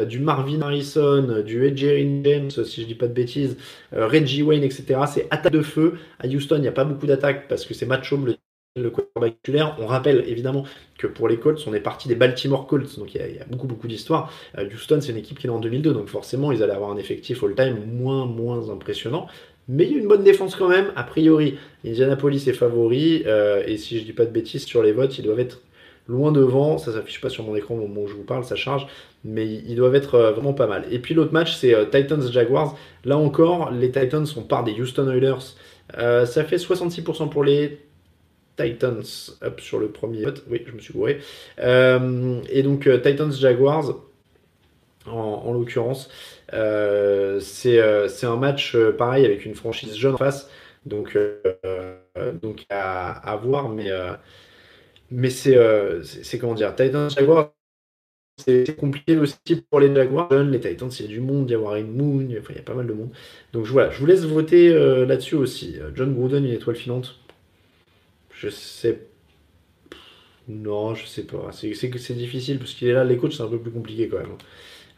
[0.00, 3.56] euh, du Marvin Harrison, du Edgerrin James, si je dis pas de bêtises,
[3.94, 5.00] euh, Reggie Wayne, etc.
[5.10, 5.94] C'est attaque de feu.
[6.18, 8.36] À Houston, il n'y a pas beaucoup d'attaques parce que c'est Matt le
[8.76, 9.36] le quarterback.
[9.78, 10.64] On rappelle évidemment
[10.96, 13.66] que pour les Colts, on est parti des Baltimore Colts, donc il y a, beaucoup
[13.66, 14.32] beaucoup d'histoires.
[14.58, 16.96] Euh, Houston, c'est une équipe qui est en 2002, donc forcément ils allaient avoir un
[16.96, 19.26] effectif all-time moins moins impressionnant.
[19.72, 20.90] Mais il y a une bonne défense quand même.
[20.96, 21.56] A priori,
[21.86, 23.22] Indianapolis est favori.
[23.26, 25.60] Euh, et si je dis pas de bêtises sur les votes, ils doivent être
[26.08, 26.76] loin devant.
[26.76, 28.88] Ça s'affiche pas sur mon écran au moment où je vous parle, ça charge.
[29.24, 30.86] Mais ils doivent être euh, vraiment pas mal.
[30.90, 32.76] Et puis l'autre match, c'est euh, Titans-Jaguars.
[33.04, 35.54] Là encore, les Titans sont par des Houston Oilers.
[35.94, 37.78] ça fait 66% pour les
[38.56, 39.04] Titans.
[39.40, 40.42] Hop, sur le premier vote.
[40.50, 41.20] Oui, je me suis gouré.
[41.60, 44.00] et donc Titans-Jaguars,
[45.06, 46.10] en l'occurrence.
[46.52, 50.50] Euh, euh, c'est un match euh, pareil avec une franchise jeune en face,
[50.86, 51.16] donc,
[52.42, 53.90] donc à, voir, mais,
[55.10, 57.52] mais c'est comment dire, Titans Jaguars,
[58.38, 59.36] c'est compliqué aussi
[59.70, 62.26] pour les Jaguars les Titans, il y a du monde, il y a Warren Moon,
[62.28, 63.10] il y a pas mal de monde.
[63.52, 64.72] Donc voilà, je vous laisse voter
[65.06, 65.76] là-dessus aussi.
[65.94, 67.18] John Gruden, une étoile filante?
[68.32, 69.10] Je sais
[70.50, 71.50] non, je sais pas.
[71.52, 74.36] C'est difficile parce qu'il est là, les coachs, c'est un peu plus compliqué quand même.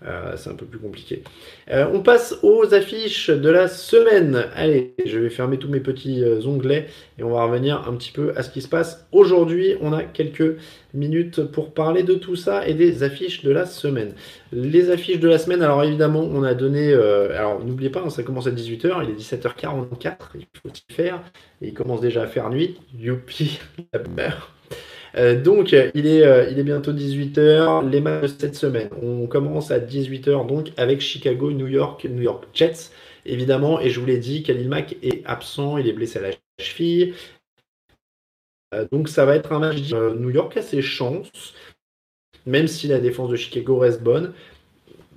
[0.07, 1.23] Euh, c'est un peu plus compliqué.
[1.71, 4.47] Euh, on passe aux affiches de la semaine.
[4.55, 6.89] Allez, je vais fermer tous mes petits euh, onglets
[7.19, 9.77] et on va revenir un petit peu à ce qui se passe aujourd'hui.
[9.81, 10.57] On a quelques
[10.95, 14.15] minutes pour parler de tout ça et des affiches de la semaine.
[14.53, 16.93] Les affiches de la semaine, alors évidemment, on a donné.
[16.93, 21.21] alors n'oubliez pas, hein, ça commence à 18h, il est 17h44, il faut s'y faire.
[21.61, 22.77] Il commence déjà à faire nuit.
[22.99, 23.61] Youpi,
[23.93, 24.01] la
[25.15, 27.89] donc, il est, il est bientôt 18h.
[27.89, 28.89] Les matchs de cette semaine.
[29.03, 32.91] On commence à 18h donc avec Chicago, New York, New York Jets,
[33.27, 33.81] évidemment.
[33.81, 35.77] Et je vous l'ai dit, Khalil Mack est absent.
[35.79, 37.15] Il est blessé à la cheville.
[38.91, 39.93] donc, ça va être un match.
[39.93, 41.55] New York a ses chances,
[42.47, 44.33] même si la défense de Chicago reste bonne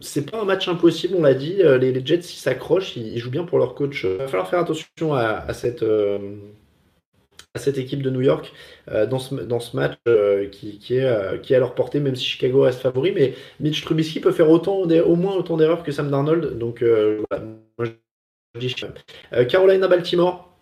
[0.02, 1.62] c'est pas un match impossible, on l'a dit.
[1.62, 4.04] Euh, les, Jets, s'accrochent, ils, jouent bien pour leur coach.
[4.04, 5.84] Il va falloir faire attention euh, à cette
[7.78, 8.53] équipe de New York
[8.91, 9.97] euh, dans, ce, match
[10.51, 13.12] qui, qui, est, qui est à leur portée, même si Chicago reste favori.
[13.12, 16.58] Mais Mitch Trubisky peut faire autant, au moins autant d'erreurs que Sam Darnold.
[16.58, 17.45] Donc, voilà.
[17.78, 17.88] Moi,
[18.56, 18.76] je dis
[19.47, 20.56] Carolina Baltimore.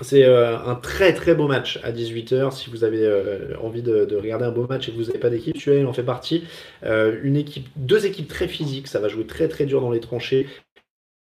[0.00, 2.50] C'est euh, un très très beau match à 18h.
[2.52, 5.28] Si vous avez euh, envie de, regarder un beau match et que vous n'avez pas
[5.30, 6.44] d'équipe, celui-là il en fait partie.
[6.84, 10.00] Euh, une équipe, deux équipes très physiques, ça va jouer très très dur dans les
[10.00, 10.46] tranchées.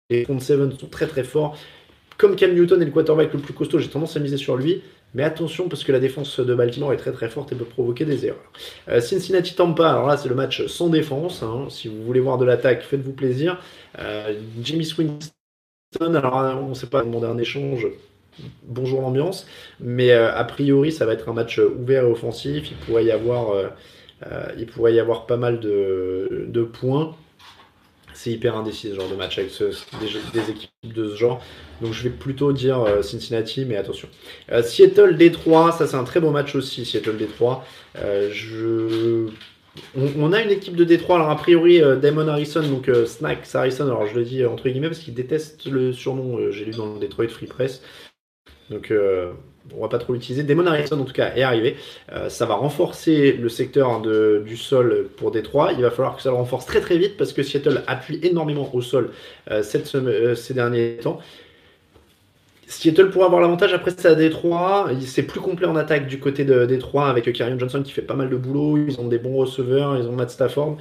[0.09, 1.57] Les front seven sont très très forts.
[2.21, 4.83] Comme Cam Newton est le quarterback le plus costaud, j'ai tendance à miser sur lui.
[5.13, 8.05] Mais attention parce que la défense de Baltimore est très très forte et peut provoquer
[8.05, 9.01] des erreurs.
[9.01, 11.43] Cincinnati Tampa, alors là c'est le match sans défense.
[11.43, 11.65] Hein.
[11.69, 13.59] Si vous voulez voir de l'attaque, faites-vous plaisir.
[14.61, 17.87] Jimmy Winston, alors on ne sait pas demander un échange
[18.63, 19.47] bonjour l'ambiance.
[19.79, 22.71] Mais euh, a priori, ça va être un match ouvert et offensif.
[22.71, 23.67] Il pourrait y avoir, euh,
[24.31, 27.15] euh, il pourrait y avoir pas mal de, points.
[28.21, 31.43] C'est hyper indécis ce genre de match avec des, équipes de ce genre.
[31.81, 34.07] Donc je vais plutôt dire Cincinnati, mais attention.
[34.63, 36.85] Seattle Détroit, ça c'est un très beau match aussi.
[36.85, 37.65] Seattle Détroit.
[37.95, 39.27] je
[39.95, 44.05] on, a une équipe de Détroit, alors a priori Damon Harrison, donc Snack Harrison, alors
[44.05, 47.29] je le dis entre guillemets parce qu'il déteste le surnom, j'ai lu dans le Detroit
[47.29, 47.81] Free Press,
[48.71, 49.33] donc euh,
[49.75, 50.43] on va pas trop l'utiliser.
[50.43, 51.75] Demon Harrison en tout cas est arrivé.
[52.11, 55.73] Euh, ça va renforcer le secteur du sol pour Détroit.
[55.73, 58.69] Il va falloir que ça le renforce très très vite parce que Seattle appuie énormément
[58.73, 59.11] au sol
[59.49, 61.19] euh, ces derniers temps.
[62.67, 64.89] Seattle pourra avoir l'avantage après c'est à Détroit.
[65.01, 68.15] C'est plus complet en attaque du côté de Détroit avec Karion Johnson qui fait pas
[68.15, 68.77] mal de boulot.
[68.77, 70.77] Ils ont des bons receveurs, ils ont Matt Stafford.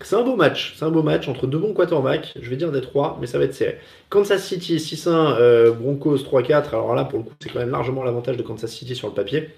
[0.00, 2.72] C'est un beau match, c'est un beau match entre deux bons quarterbacks, je vais dire
[2.72, 3.78] des trois, mais ça va être serré.
[4.10, 8.02] Kansas City 6-1, euh, Broncos 3-4, alors là pour le coup c'est quand même largement
[8.02, 9.50] l'avantage de Kansas City sur le papier.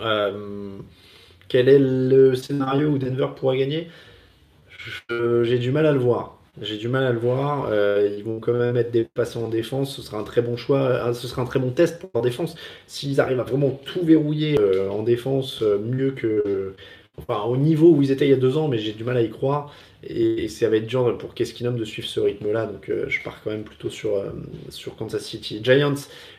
[0.00, 0.76] Euh,
[1.48, 3.88] quel est le scénario où Denver pourrait gagner?
[5.08, 6.38] J'ai du mal à le voir.
[6.60, 7.68] J'ai du mal à le voir.
[7.70, 9.94] Euh, ils vont quand même être dépassés en défense.
[9.94, 11.12] Ce sera un très bon choix.
[11.14, 12.54] Ce sera un très bon test pour leur défense.
[12.86, 14.58] S'ils arrivent à vraiment tout verrouiller
[14.90, 16.74] en défense, mieux que
[17.28, 19.22] au niveau où ils étaient il y a deux ans, mais j'ai du mal à
[19.22, 19.72] y croire.
[20.04, 22.66] Et, ça va être dur pour Keskinum de suivre ce rythme-là.
[22.66, 24.30] Donc euh, je pars quand même plutôt sur, euh,
[24.68, 25.60] sur Kansas City.
[25.62, 25.94] Giants,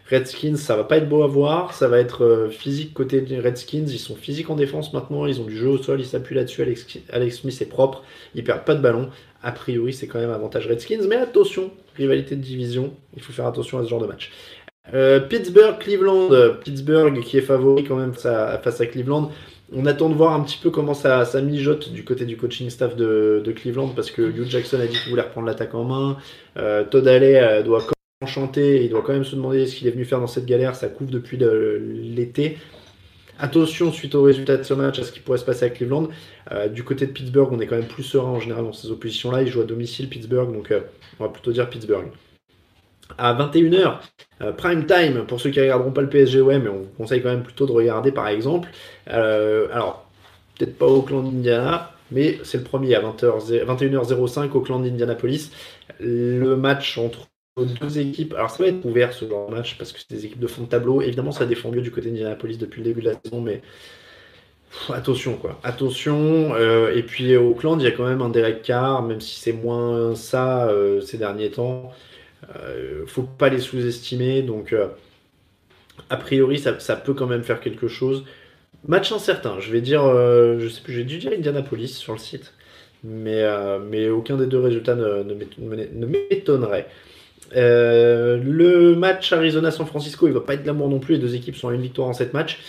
[0.10, 1.74] Redskins, ça va pas être beau à voir.
[1.74, 3.86] Ça va être euh, physique côté Redskins.
[3.88, 5.26] Ils sont physiques en défense maintenant.
[5.26, 6.00] Ils ont du jeu au sol.
[6.00, 6.62] Ils s'appuient là-dessus.
[6.62, 8.04] Alex, Alex, Smith est propre.
[8.34, 9.10] Ils perdent pas de ballon.
[9.44, 11.06] A priori, c'est quand même avantage Redskins.
[11.08, 12.94] Mais attention, rivalité de division.
[13.16, 14.32] Il faut faire attention à ce genre de match.
[15.30, 16.30] Pittsburgh, Cleveland.
[16.64, 19.32] Pittsburgh qui est favori quand même face à Cleveland.
[19.72, 22.70] On attend de voir un petit peu comment ça, ça mijote du côté du coaching
[22.70, 26.18] staff de, Cleveland parce que Hugh Jackson a dit qu'il voulait reprendre l'attaque en main.
[26.58, 27.86] Euh, Todd Alley euh, doit
[28.26, 30.76] chanter, il doit quand même se demander ce qu'il est venu faire dans cette galère.
[30.76, 32.58] Ça couvre depuis l'été.
[33.38, 36.08] Attention suite au résultat de ce match à ce qui pourrait se passer à Cleveland.
[36.52, 38.90] Euh, du côté de Pittsburgh, on est quand même plus serein en général dans ces
[38.90, 39.44] oppositions-là.
[39.44, 40.74] Ils jouent à domicile Pittsburgh, donc
[41.20, 42.08] on va plutôt dire Pittsburgh
[43.18, 43.98] à 21h,
[44.42, 46.92] euh, prime time, pour ceux qui ne regarderont pas le PSG, ouais, mais on vous
[46.98, 48.70] conseille quand même plutôt de regarder par exemple.
[49.10, 50.10] Euh, alors,
[50.58, 55.52] peut-être pas Auckland, Indiana, mais c'est le premier à 20h, 21h05, Auckland, Indianapolis.
[56.00, 58.34] Le match entre deux équipes.
[58.34, 60.48] Alors, ça va être ouvert ce genre de match parce que c'est des équipes de
[60.48, 61.02] fond de tableau.
[61.02, 63.62] Évidemment, ça défend mieux du côté d'Indianapolis depuis le début de la saison, mais
[64.94, 65.60] attention quoi.
[65.64, 66.54] Attention.
[66.56, 69.54] Euh, et puis, Auckland, il y a quand même un Derek Carr, même si c'est
[69.54, 70.72] moins ça
[71.06, 71.92] ces derniers temps.
[72.56, 74.42] Euh, faut pas les sous-estimer.
[74.42, 74.88] Donc, euh,
[76.10, 78.26] a priori, ça, peut quand même faire quelque chose.
[78.88, 79.60] Match incertain.
[79.60, 82.54] Je vais dire, euh, je sais plus, j'ai dû dire Indianapolis sur le site,
[83.04, 83.44] mais,
[83.90, 86.88] mais aucun des deux résultats ne, ne m'étonnerait.
[87.54, 91.16] le match Arizona-San Francisco, il va pas être de l'amour non plus.
[91.16, 92.60] Les deux équipes sont à une victoire en 7 matchs.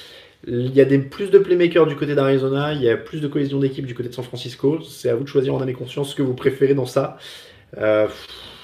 [0.46, 3.28] Il y a des, plus de playmakers du côté d'Arizona, il y a plus de
[3.28, 4.80] cohésion d'équipe du côté de San Francisco.
[4.80, 7.18] C'est à vous de choisir en âme et conscience ce que vous préférez dans ça.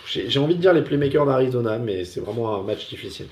[0.06, 3.26] J'ai envie de dire les playmakers d'Arizona, mais c'est vraiment un match difficile.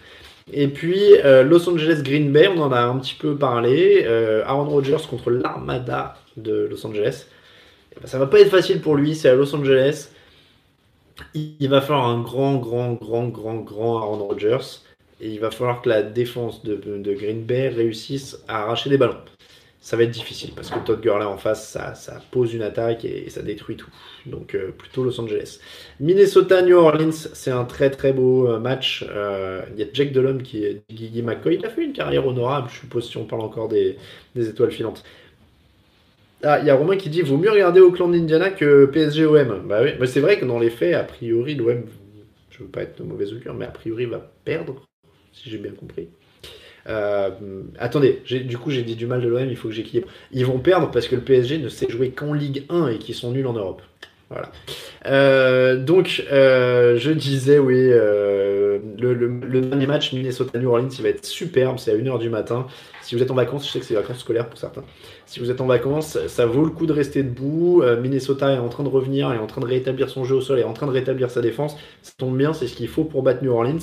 [0.52, 4.02] Et puis euh, Los Angeles Green Bay, on en a un petit peu parlé.
[4.04, 7.26] Euh, Aaron Rodgers contre l'Armada de Los Angeles.
[7.94, 10.08] Ça ben, ça va pas être facile pour lui, c'est à Los Angeles.
[11.32, 14.82] Il, va falloir un grand, grand, grand, grand, grand Aaron Rodgers.
[15.20, 19.20] Et il va falloir que la défense de Green Bay réussisse à arracher des ballons.
[19.84, 23.28] Ça va être difficile parce que Todd Gurley en face, ça, pose une attaque et,
[23.28, 23.90] ça détruit tout.
[24.24, 25.60] Donc euh, plutôt Los Angeles.
[26.00, 29.04] Minnesota, New Orleans, c'est un très très beau euh, match.
[29.06, 31.56] Euh, il y a Jack Delhomme qui est Guigui McCoy.
[31.56, 33.98] Il a fait une carrière honorable, je suppose, si on parle encore des,
[34.34, 35.04] étoiles filantes.
[36.42, 39.68] Ah, il y a Romain qui dit vaut mieux regarder Oakland Indiana que PSG OM.
[39.68, 41.82] Bah oui, mais c'est vrai que dans les faits, a priori, l'OM,
[42.48, 44.80] je veux pas être de mauvais augure, mais a priori va perdre,
[45.34, 46.08] si j'ai bien compris.
[46.86, 47.30] Euh,
[47.78, 50.08] attendez, du coup j'ai dit du mal de l'OM, il faut que j'équilibre.
[50.32, 53.14] Ils vont perdre parce que le PSG ne sait jouer qu'en Ligue 1 et qu'ils
[53.14, 53.82] sont nuls en Europe.
[54.30, 54.50] Voilà.
[55.06, 61.78] Euh, donc, euh, je disais, oui, le, dernier match Minnesota-New Orleans, il va être superbe,
[61.78, 62.66] c'est à 1h du matin.
[63.02, 64.82] Si vous êtes en vacances, je sais que c'est vacances scolaires pour certains.
[65.26, 67.84] Si vous êtes en vacances, ça vaut le coup de rester debout.
[68.00, 70.58] Minnesota est en train de revenir, est en train de rétablir son jeu au sol,
[70.58, 71.76] est en train de rétablir sa défense.
[72.02, 73.78] Ça tombe bien, c'est ce qu'il faut pour battre New Orleans.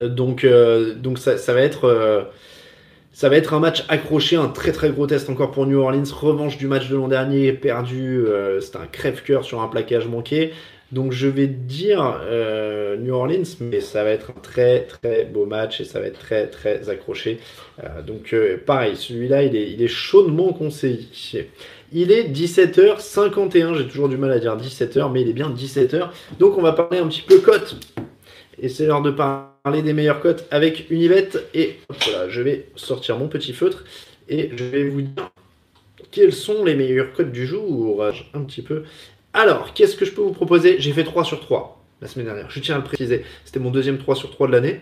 [0.00, 2.22] Donc, euh, donc ça, va être, euh,
[3.12, 6.04] ça va être un match accroché, un très très gros test encore pour New Orleans.
[6.12, 8.24] Revanche du match de l'an dernier, perdu.
[8.26, 10.52] Euh, c'était un crève-cœur sur un plaquage manqué.
[10.92, 12.20] Donc je vais dire
[12.98, 16.18] New Orleans, mais ça va être un très très beau match et ça va être
[16.18, 17.38] très très accroché.
[18.04, 18.34] donc
[18.66, 21.48] pareil, celui-là il est, il est chaudement conseillé.
[21.92, 26.08] Il est 17h51, j'ai toujours du mal à dire 17h, mais il est bien 17h.
[26.40, 27.76] Donc on va parler un petit peu cote.
[28.58, 31.30] Et c'est l'heure de parler parler des meilleures cotes avec Unibet.
[31.54, 33.84] Et voilà, je vais sortir mon petit feutre
[34.28, 35.30] et je vais vous dire
[36.10, 38.04] quelles sont les meilleures cotes du jour.
[38.34, 38.84] Un petit peu.
[39.32, 40.80] Alors, qu'est-ce que je peux vous proposer?
[40.80, 42.50] J'ai fait 3 sur 3 la semaine dernière.
[42.50, 43.24] Je tiens à le préciser.
[43.44, 44.80] C'était mon deuxième 3 sur 3 de l'année.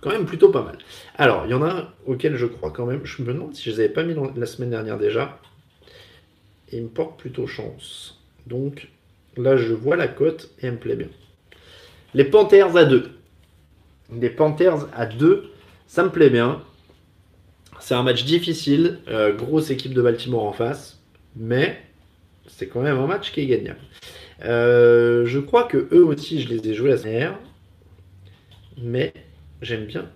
[0.00, 0.78] Quand même plutôt pas mal.
[1.16, 3.00] Alors, il y en a auquel je crois quand même.
[3.04, 5.40] Je me demande si je les avais pas mis la semaine dernière déjà.
[6.72, 8.20] Il me porte plutôt chance.
[8.46, 8.88] Donc,
[9.36, 11.08] là, je vois la cote et elle me plaît bien.
[12.14, 13.10] Les Panthers à 2
[14.10, 15.50] des Panthers à 2,
[15.86, 16.62] ça me plaît bien.
[17.80, 21.00] C'est un match difficile, euh, grosse équipe de Baltimore en face,
[21.36, 21.78] mais
[22.46, 23.80] c'est quand même un match qui est gagnable.
[24.44, 27.38] Euh, je crois que eux aussi, je les ai joués la semaine dernière,
[28.78, 29.12] mais
[29.62, 30.10] j'aime bien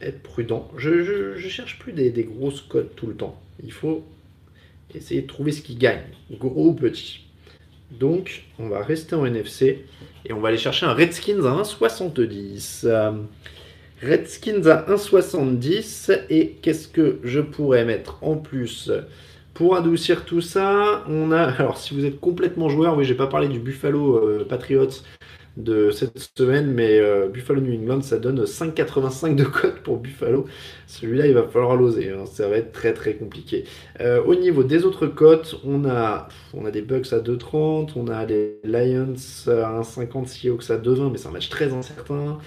[0.00, 0.70] être prudent.
[0.76, 3.40] Je, je, cherche plus des, des, grosses codes tout le temps.
[3.62, 4.04] Il faut
[4.94, 7.20] essayer de trouver ce qui gagne, gros ou petit.
[7.90, 9.84] Donc, on va rester en NFC
[10.24, 12.82] et on va aller chercher un Redskins à 1,70.
[12.84, 13.12] Euh,
[14.02, 18.90] Redskins à 1,70 et qu'est-ce que je pourrais mettre en plus
[19.54, 21.04] pour adoucir tout ça?
[21.08, 24.46] On a, alors si vous êtes complètement joueur, oui, j'ai pas parlé du Buffalo euh,
[24.48, 25.02] Patriots
[25.56, 30.46] de cette semaine, mais euh, Buffalo New England, ça donne 5,85 de cote pour Buffalo.
[30.86, 32.26] Celui-là, il va falloir l'oser, hein.
[32.26, 33.64] ça va être très très compliqué.
[34.00, 36.28] Euh, au niveau des autres cotes, on a,
[36.72, 39.14] des Bucks à 2,30, on a les Lions
[39.46, 42.38] à 1,50, Seahawks à 2,20, mais c'est un match très incertain.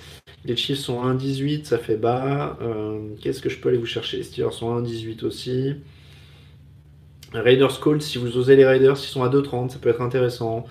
[0.44, 2.58] Les Chiefs sont à 1,18, ça fait bas.
[2.62, 4.18] Euh, qu'est-ce que je peux aller vous chercher?
[4.18, 5.76] Les Steelers sont à 1,18 aussi.
[7.34, 10.66] Raiders Colts, si vous osez les Raiders, ils sont à 2,30, ça peut être intéressant.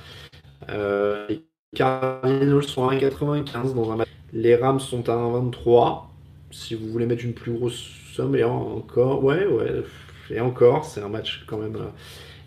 [1.77, 4.09] Cardinals sont à 1,95 dans un match.
[4.33, 6.05] Les Rams sont à 1,23.
[6.51, 9.83] Si vous voulez mettre une plus grosse somme, et encore, ouais, ouais,
[10.31, 11.77] et encore, c'est un match quand même.
[11.77, 11.91] Euh,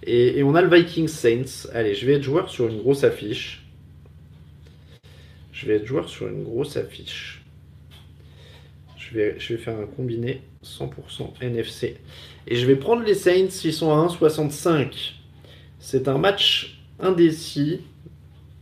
[0.03, 1.69] et, on a le Vikings Saints.
[1.73, 3.65] Allez, je vais être joueur sur une grosse affiche.
[5.51, 7.43] Je vais être joueur sur une grosse affiche.
[8.97, 11.97] Je vais, je vais faire un combiné 100% NFC.
[12.47, 15.13] Et je vais prendre les Saints, ils sont à 1,65.
[15.79, 17.81] C'est un match indécis,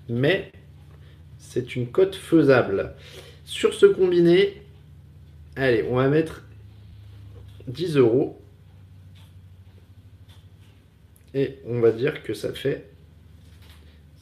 [0.09, 0.51] mais
[1.57, 2.93] c'est une cote faisable.
[3.43, 4.61] Sur ce combiné,
[5.55, 6.43] allez, on va mettre
[7.67, 8.39] 10 euros.
[11.33, 12.89] Et on va dire que ça fait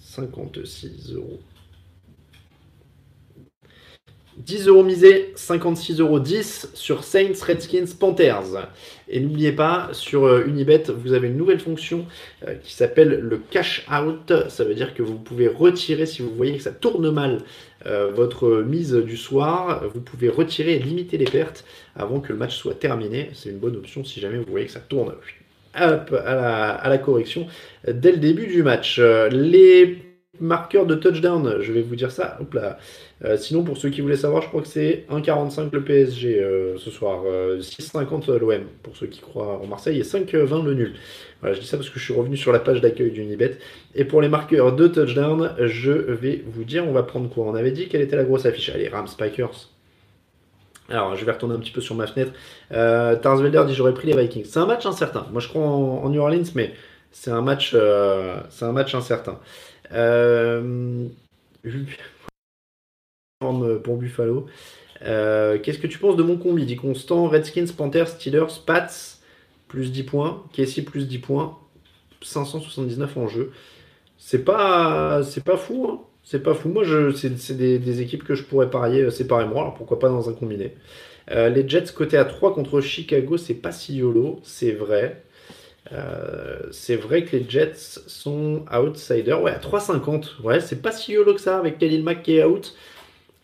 [0.02, 1.42] 56 euros.
[4.38, 8.68] 10 euros misés, 56 euros 10 sur Saints, Redskins, Panthers.
[9.08, 12.06] Et n'oubliez pas, sur euh, Unibet, vous avez une nouvelle fonction
[12.46, 14.34] euh, qui s'appelle le cash out.
[14.50, 17.40] Ça veut dire que vous pouvez retirer, si vous voyez que ça tourne mal
[17.86, 21.64] euh, votre mise du soir, vous pouvez retirer et limiter les pertes
[21.96, 23.30] avant que le match soit terminé.
[23.34, 25.16] C'est une bonne option si jamais vous voyez que ça tourne à
[25.78, 27.48] à la correction
[27.86, 28.98] dès le début du match.
[28.98, 32.38] Les marqueurs de touchdown, je vais vous dire ça.
[33.24, 36.78] Euh, sinon, pour ceux qui voulaient savoir, je crois que c'est 1,45 le PSG euh,
[36.78, 40.94] ce soir, 6,50 euh, l'OM pour ceux qui croient en Marseille et 5,20 le nul.
[41.42, 43.58] Voilà, je dis ça parce que je suis revenu sur la page d'accueil d'Unibet.
[43.94, 47.46] Et pour les marqueurs de touchdown, je vais vous dire, on va prendre quoi?
[47.46, 48.70] On avait dit quelle était la grosse affiche.
[48.70, 49.70] Allez, Rams Spikers.
[50.90, 52.32] Alors, je vais retourner un petit peu sur ma fenêtre.
[52.72, 54.46] Euh, Tarsvelder dit j'aurais pris les Vikings.
[54.46, 55.26] C'est un match incertain.
[55.32, 56.74] Moi, je crois en, New Orleans, mais
[57.12, 59.40] c'est un c'est un match incertain.
[59.92, 61.08] Euh,
[63.84, 64.48] pour Buffalo.
[65.02, 66.66] Qu'est-ce que tu penses de mon combi?
[66.66, 68.88] Dit Constant, Redskins, Panthers, Steelers, Pats,
[69.68, 71.58] plus 10 points, Casey plus 10 points,
[72.22, 73.52] 579 en jeu.
[74.18, 76.02] C'est pas, pas fou, hein.
[76.24, 76.70] c'est pas fou.
[76.70, 76.84] Moi,
[77.16, 80.76] c'est, des, équipes que je pourrais parier séparément, alors pourquoi pas dans un combiné?
[81.30, 85.25] les Jets côté à 3 contre Chicago, c'est pas si yolo, c'est vrai.
[85.92, 87.74] Euh, c'est vrai que les Jets
[88.08, 89.42] sont outsiders.
[89.42, 90.42] Ouais, à 3,50.
[90.44, 92.76] Ouais, c'est pas si yolo que ça avec Khalil Mack qui est out.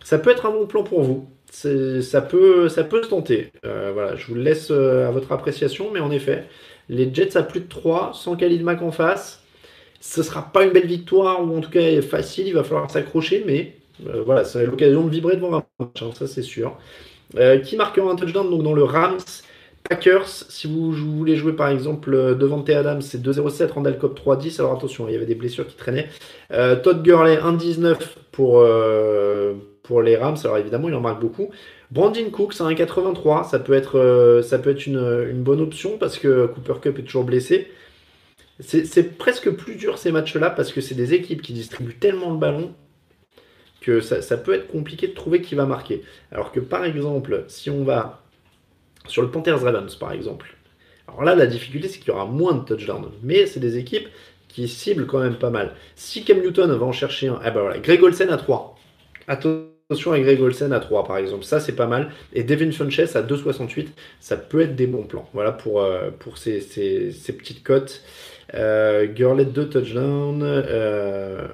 [0.04, 1.30] Ça peut être un bon plan pour vous.
[1.52, 3.52] Ça peut, ça peut se tenter.
[3.66, 6.46] Euh, voilà, je vous le laisse euh, à votre appréciation, mais en effet,
[6.90, 9.44] les Jets à plus de 3, sans Khalil Mack en face,
[10.00, 13.44] ce sera pas une belle victoire, ou en tout cas facile, il va falloir s'accrocher,
[13.46, 13.76] mais
[14.26, 16.78] voilà, c'est l'occasion de vibrer devant un match, hein, ça c'est sûr.
[17.66, 19.20] qui marquera un touchdown donc dans le Rams
[19.92, 22.74] Packers, si vous, voulez jouer par exemple euh, devant T.
[22.74, 24.62] Adams, c'est 2-0-7, Randall Cobb 3-10.
[24.62, 26.08] Alors attention, il y avait des blessures qui traînaient.
[26.54, 27.98] Euh, Todd Gurley 1-19
[28.32, 30.38] pour, euh, pour les Rams.
[30.46, 31.50] Alors évidemment, il en marque beaucoup.
[31.92, 36.80] Brandon Cooks 1-83, ça peut être, ça peut être une, bonne option parce que Cooper
[36.82, 37.70] Cup est toujours blessé.
[38.62, 42.38] C'est presque plus dur ces matchs-là parce que c'est des équipes qui distribuent tellement le
[42.38, 42.72] ballon
[43.82, 46.04] que ça peut être compliqué de trouver qui va marquer.
[46.32, 48.21] Alors que par exemple, si on va
[49.08, 50.56] sur le Panthers Ravens, par exemple.
[51.08, 53.12] Alors là, la difficulté, c'est qu'il y aura moins de touchdowns.
[53.24, 54.08] Mais c'est des équipes
[54.48, 55.74] qui ciblent quand même pas mal.
[55.96, 58.78] Si Cam Newton va en chercher un, eh ben voilà, Greg Olsen à 3.
[59.28, 61.44] Attention à Greg Olsen à 3, par exemple.
[61.44, 62.12] Ça, c'est pas mal.
[62.34, 63.88] Et Devin Funches à 2,68,
[64.20, 65.28] ça peut être des bons plans.
[65.34, 66.60] Voilà pour, euh, ces,
[67.38, 68.02] petites cotes.
[68.54, 70.44] Euh, Gurley 2 touchdowns.
[70.44, 71.48] Euh,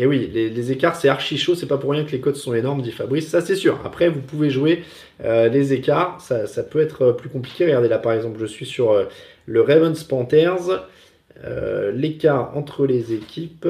[0.00, 2.54] et oui, les, écarts, c'est archi chaud, c'est pas pour rien que les cotes sont
[2.54, 3.80] énormes, dit Fabrice, ça c'est sûr.
[3.84, 4.84] Après, vous pouvez jouer
[5.24, 7.64] euh, les écarts, ça, peut être euh, plus compliqué.
[7.64, 9.06] Regardez là, par exemple, je suis sur euh,
[9.46, 10.86] le Ravens Panthers,
[11.94, 13.66] l'écart entre les équipes.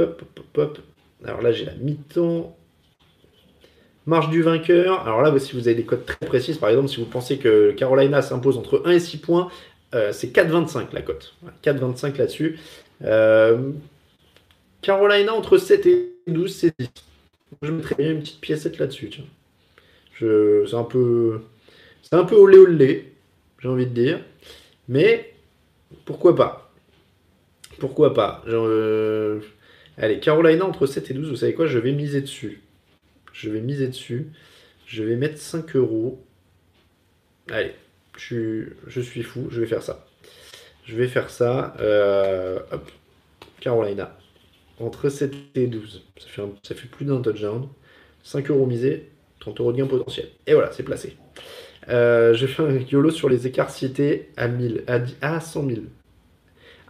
[1.24, 2.54] Alors là, j'ai la mi-temps.
[4.04, 5.06] Marge du vainqueur.
[5.06, 7.72] Alors là, si vous avez des cotes très précises, par exemple, si vous pensez que
[7.72, 9.48] Carolina s'impose entre 1 et 6 points,
[9.92, 11.34] c'est 4,25 la cote.
[11.64, 12.58] 4,25 là-dessus.
[14.80, 16.88] Carolina entre 7 et 12, c'est 10.
[17.62, 19.10] Je mettrais bien une petite piècette là-dessus.
[20.18, 21.40] C'est un peu.
[22.02, 23.12] C'est un peu olé olé,
[23.60, 24.20] j'ai envie de dire.
[24.88, 25.34] Mais
[26.04, 26.72] pourquoi pas?
[27.78, 28.42] Pourquoi pas?
[28.48, 29.40] Euh,
[29.96, 31.66] Allez, Carolina entre 7 et 12, vous savez quoi?
[31.66, 32.62] Je vais miser dessus.
[33.32, 34.28] Je vais miser dessus.
[34.86, 36.24] Je vais mettre 5 euros.
[37.50, 37.74] Allez,
[38.16, 40.06] je, je suis fou, je vais faire ça.
[40.86, 41.74] Je vais faire ça.
[41.80, 42.90] Euh, hop,
[43.60, 44.17] Carolina
[44.80, 46.04] entre 7 et 12.
[46.18, 47.68] Ça fait, ça fait plus d'un touchdown.
[48.22, 49.08] 5 euros misés,
[49.40, 50.28] 30 euros de gain potentiel.
[50.46, 51.16] Et voilà, c'est placé.
[51.88, 54.84] Euh, je fais un YOLO sur les écarts cités à 1000,
[55.22, 55.80] à, 100 000.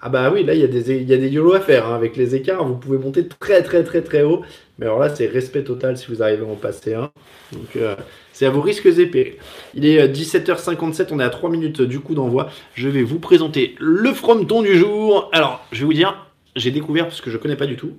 [0.00, 1.86] Ah bah oui, là il y, a des, y a des YOLO à faire.
[1.86, 1.94] Hein.
[1.94, 4.42] Avec les écarts, vous pouvez monter très très très très haut.
[4.78, 7.10] Mais alors là, c'est respect total si vous arrivez à en passer un.
[7.52, 7.96] Donc euh,
[8.32, 9.34] c'est à vos risques et périls.
[9.74, 12.48] Il est 17h57, euh, on est à 3 minutes du coup d'envoi.
[12.74, 15.30] Je vais vous présenter le frometon du jour.
[15.32, 16.27] Alors, je vais vous dire,
[16.58, 17.96] j'ai découvert parce que je connais pas du tout.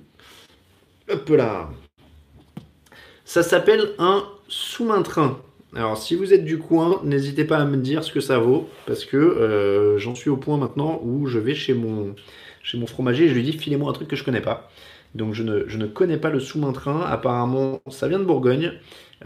[1.08, 1.70] Hop là.
[3.24, 5.40] Ça s'appelle un sous-main train.
[5.74, 8.68] Alors si vous êtes du coin, n'hésitez pas à me dire ce que ça vaut
[8.86, 12.16] parce que euh, j'en suis au point maintenant où je vais chez mon,
[12.62, 14.68] chez mon fromager et je lui dis filez-moi un truc que je connais pas.
[15.14, 17.02] Donc je ne, je ne connais pas le sous-main train.
[17.02, 18.72] Apparemment ça vient de Bourgogne.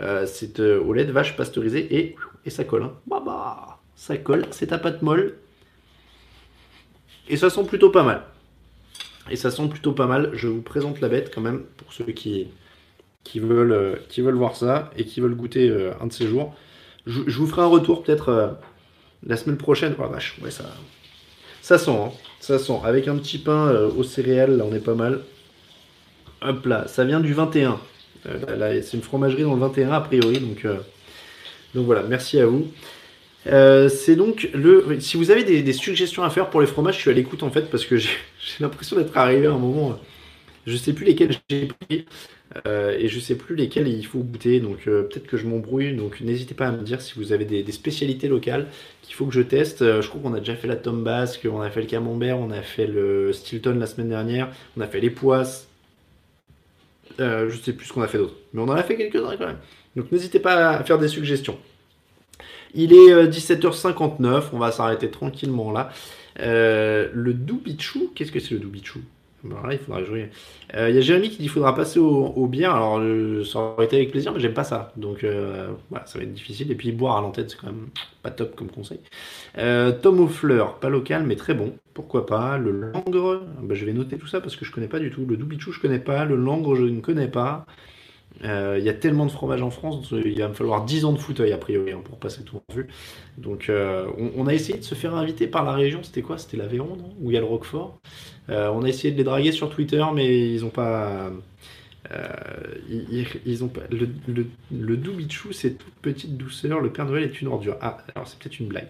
[0.00, 2.82] Euh, c'est euh, au lait de vache pasteurisé et, et ça colle.
[2.82, 2.92] Hein.
[3.06, 5.36] Bah, bah, ça colle, c'est à pâte molle.
[7.28, 8.22] Et ça sent plutôt pas mal.
[9.30, 10.30] Et ça sent plutôt pas mal.
[10.34, 12.48] Je vous présente la bête quand même pour ceux qui,
[13.36, 16.54] euh, veulent voir ça et qui veulent goûter euh, un de ces jours.
[17.06, 18.48] Je, vous ferai un retour peut-être euh,
[19.26, 19.94] la semaine prochaine.
[19.98, 20.64] Oh, vache, ouais, ça,
[21.62, 22.10] ça sent, hein.
[22.40, 22.80] ça sent.
[22.84, 25.20] Avec un petit pain aux céréales, là on est pas mal.
[26.42, 27.80] Hop là, ça vient du 21.
[28.24, 30.66] c'est une fromagerie dans le 21 a priori, donc,
[31.74, 32.68] donc voilà, merci à vous.
[33.46, 35.00] Euh, c'est donc le.
[35.00, 37.50] Si vous avez des, suggestions à faire pour les fromages, je suis à l'écoute en
[37.50, 38.10] fait parce que j'ai
[38.60, 39.98] l'impression d'être arrivé à un moment.
[40.66, 42.06] Je sais plus lesquels j'ai pris
[42.66, 44.60] euh, et je sais plus lesquels il faut goûter.
[44.60, 45.94] Donc euh, peut-être que je m'embrouille.
[45.94, 48.68] Donc n'hésitez pas à me dire si vous avez des, spécialités locales
[49.02, 49.80] qu'il faut que je teste.
[50.00, 52.50] je crois qu'on a déjà fait la tome basque, on a fait le camembert, on
[52.50, 55.68] a fait le Stilton la semaine dernière, on a fait les poisses.
[57.18, 59.46] je sais plus ce qu'on a fait d'autre, mais on en a fait quelques-uns quand
[59.46, 59.58] même.
[59.96, 61.58] Donc n'hésitez pas à faire des suggestions.
[62.74, 65.90] Il est 17h59, euh, on va s'arrêter tranquillement là.
[66.40, 69.00] Euh, le Doubichou, qu'est-ce que c'est le Doubichou
[69.44, 70.30] là, il faudra jouer.
[70.74, 72.74] Euh, il y a Jérémy qui dit qu'il faudra passer au, bière.
[72.74, 72.98] Alors,
[73.44, 74.90] ça aurait été avec plaisir, mais j'aime pas ça.
[74.96, 76.72] Donc, ça va être difficile.
[76.72, 77.88] Et puis, boire à l'entête, c'est quand même
[78.22, 79.00] pas top comme conseil.
[80.00, 81.74] Tom aux fleurs, pas local, mais très bon.
[81.92, 82.56] Pourquoi pas.
[82.56, 85.26] Le langre, bah, je vais noter tout ça parce que je connais pas du tout.
[85.26, 86.24] Le Doubichou, je connais pas.
[86.24, 87.66] Le langre, je ne connais pas.
[88.42, 91.18] Il y a tellement de fromage en France, il va me falloir 10 ans de
[91.18, 92.88] fauteuil a priori hein, pour passer tout en vue.
[93.38, 96.36] Donc on, on, a essayé de se faire inviter par la région, c'était quoi?
[96.36, 97.98] C'était l'Aveyron, non Où il y a le Roquefort.
[98.48, 101.30] on a essayé de les draguer sur Twitter, mais ils n'ont pas
[102.12, 102.28] euh,
[103.46, 106.80] ils, ont le, le Doubichou, c'est toute petite douceur.
[106.80, 107.76] Le Père Noël est une ordure.
[107.80, 108.88] Ah, alors c'est peut-être une blague.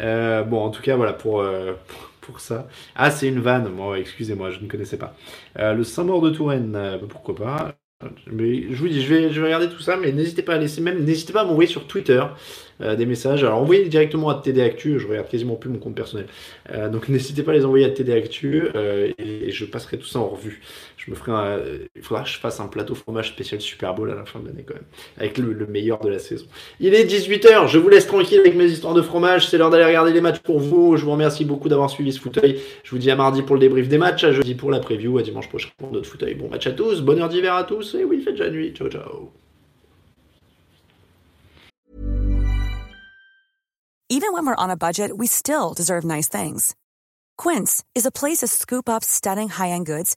[0.00, 1.74] Euh, bon, en tout cas, voilà pour, euh,
[2.20, 2.68] pour ça.
[2.94, 3.68] Ah, c'est une vanne.
[3.74, 5.16] Bon, excusez-moi, je ne connaissais pas.
[5.56, 7.74] le Saint-Maur de Touraine, pourquoi pas.
[8.02, 10.82] Je vous dis, je vais, je vais regarder tout ça, mais n'hésitez pas à laisser
[10.82, 12.22] même, n'hésitez pas à m'envoyer sur Twitter
[12.82, 13.42] euh, des messages.
[13.42, 16.26] Alors envoyez directement à TD Actu, je regarde quasiment plus mon compte personnel.
[16.72, 20.06] Euh, donc n'hésitez pas à les envoyer à TD Actu euh, et, je passerai tout
[20.06, 20.60] ça en revue.
[21.06, 21.60] Je me un,
[21.94, 24.46] il faudra que je fasse un plateau fromage spécial Super Bowl à la fin de
[24.46, 24.86] l'année quand même,
[25.18, 26.46] avec le, le, meilleur de la saison.
[26.80, 29.84] Il est 18h, je vous laisse tranquille avec mes histoires de fromage, c'est l'heure d'aller
[29.84, 30.96] regarder les matchs pour vous.
[30.96, 32.60] Je vous remercie beaucoup d'avoir suivi ce fauteuil.
[32.82, 35.18] Je vous dis à mardi pour le débrief des matchs, à jeudi pour la preview,
[35.18, 36.34] à dimanche prochain pour d'autres fauteuils.
[36.34, 38.72] Bon match à tous, bonne heure d'hiver à tous et oui, faites déjà nuit.
[38.74, 39.30] Ciao ciao.
[44.08, 46.74] Even when we're on a budget, we still deserve nice things.
[47.36, 50.16] Quince is a place to scoop up stunning high-end goods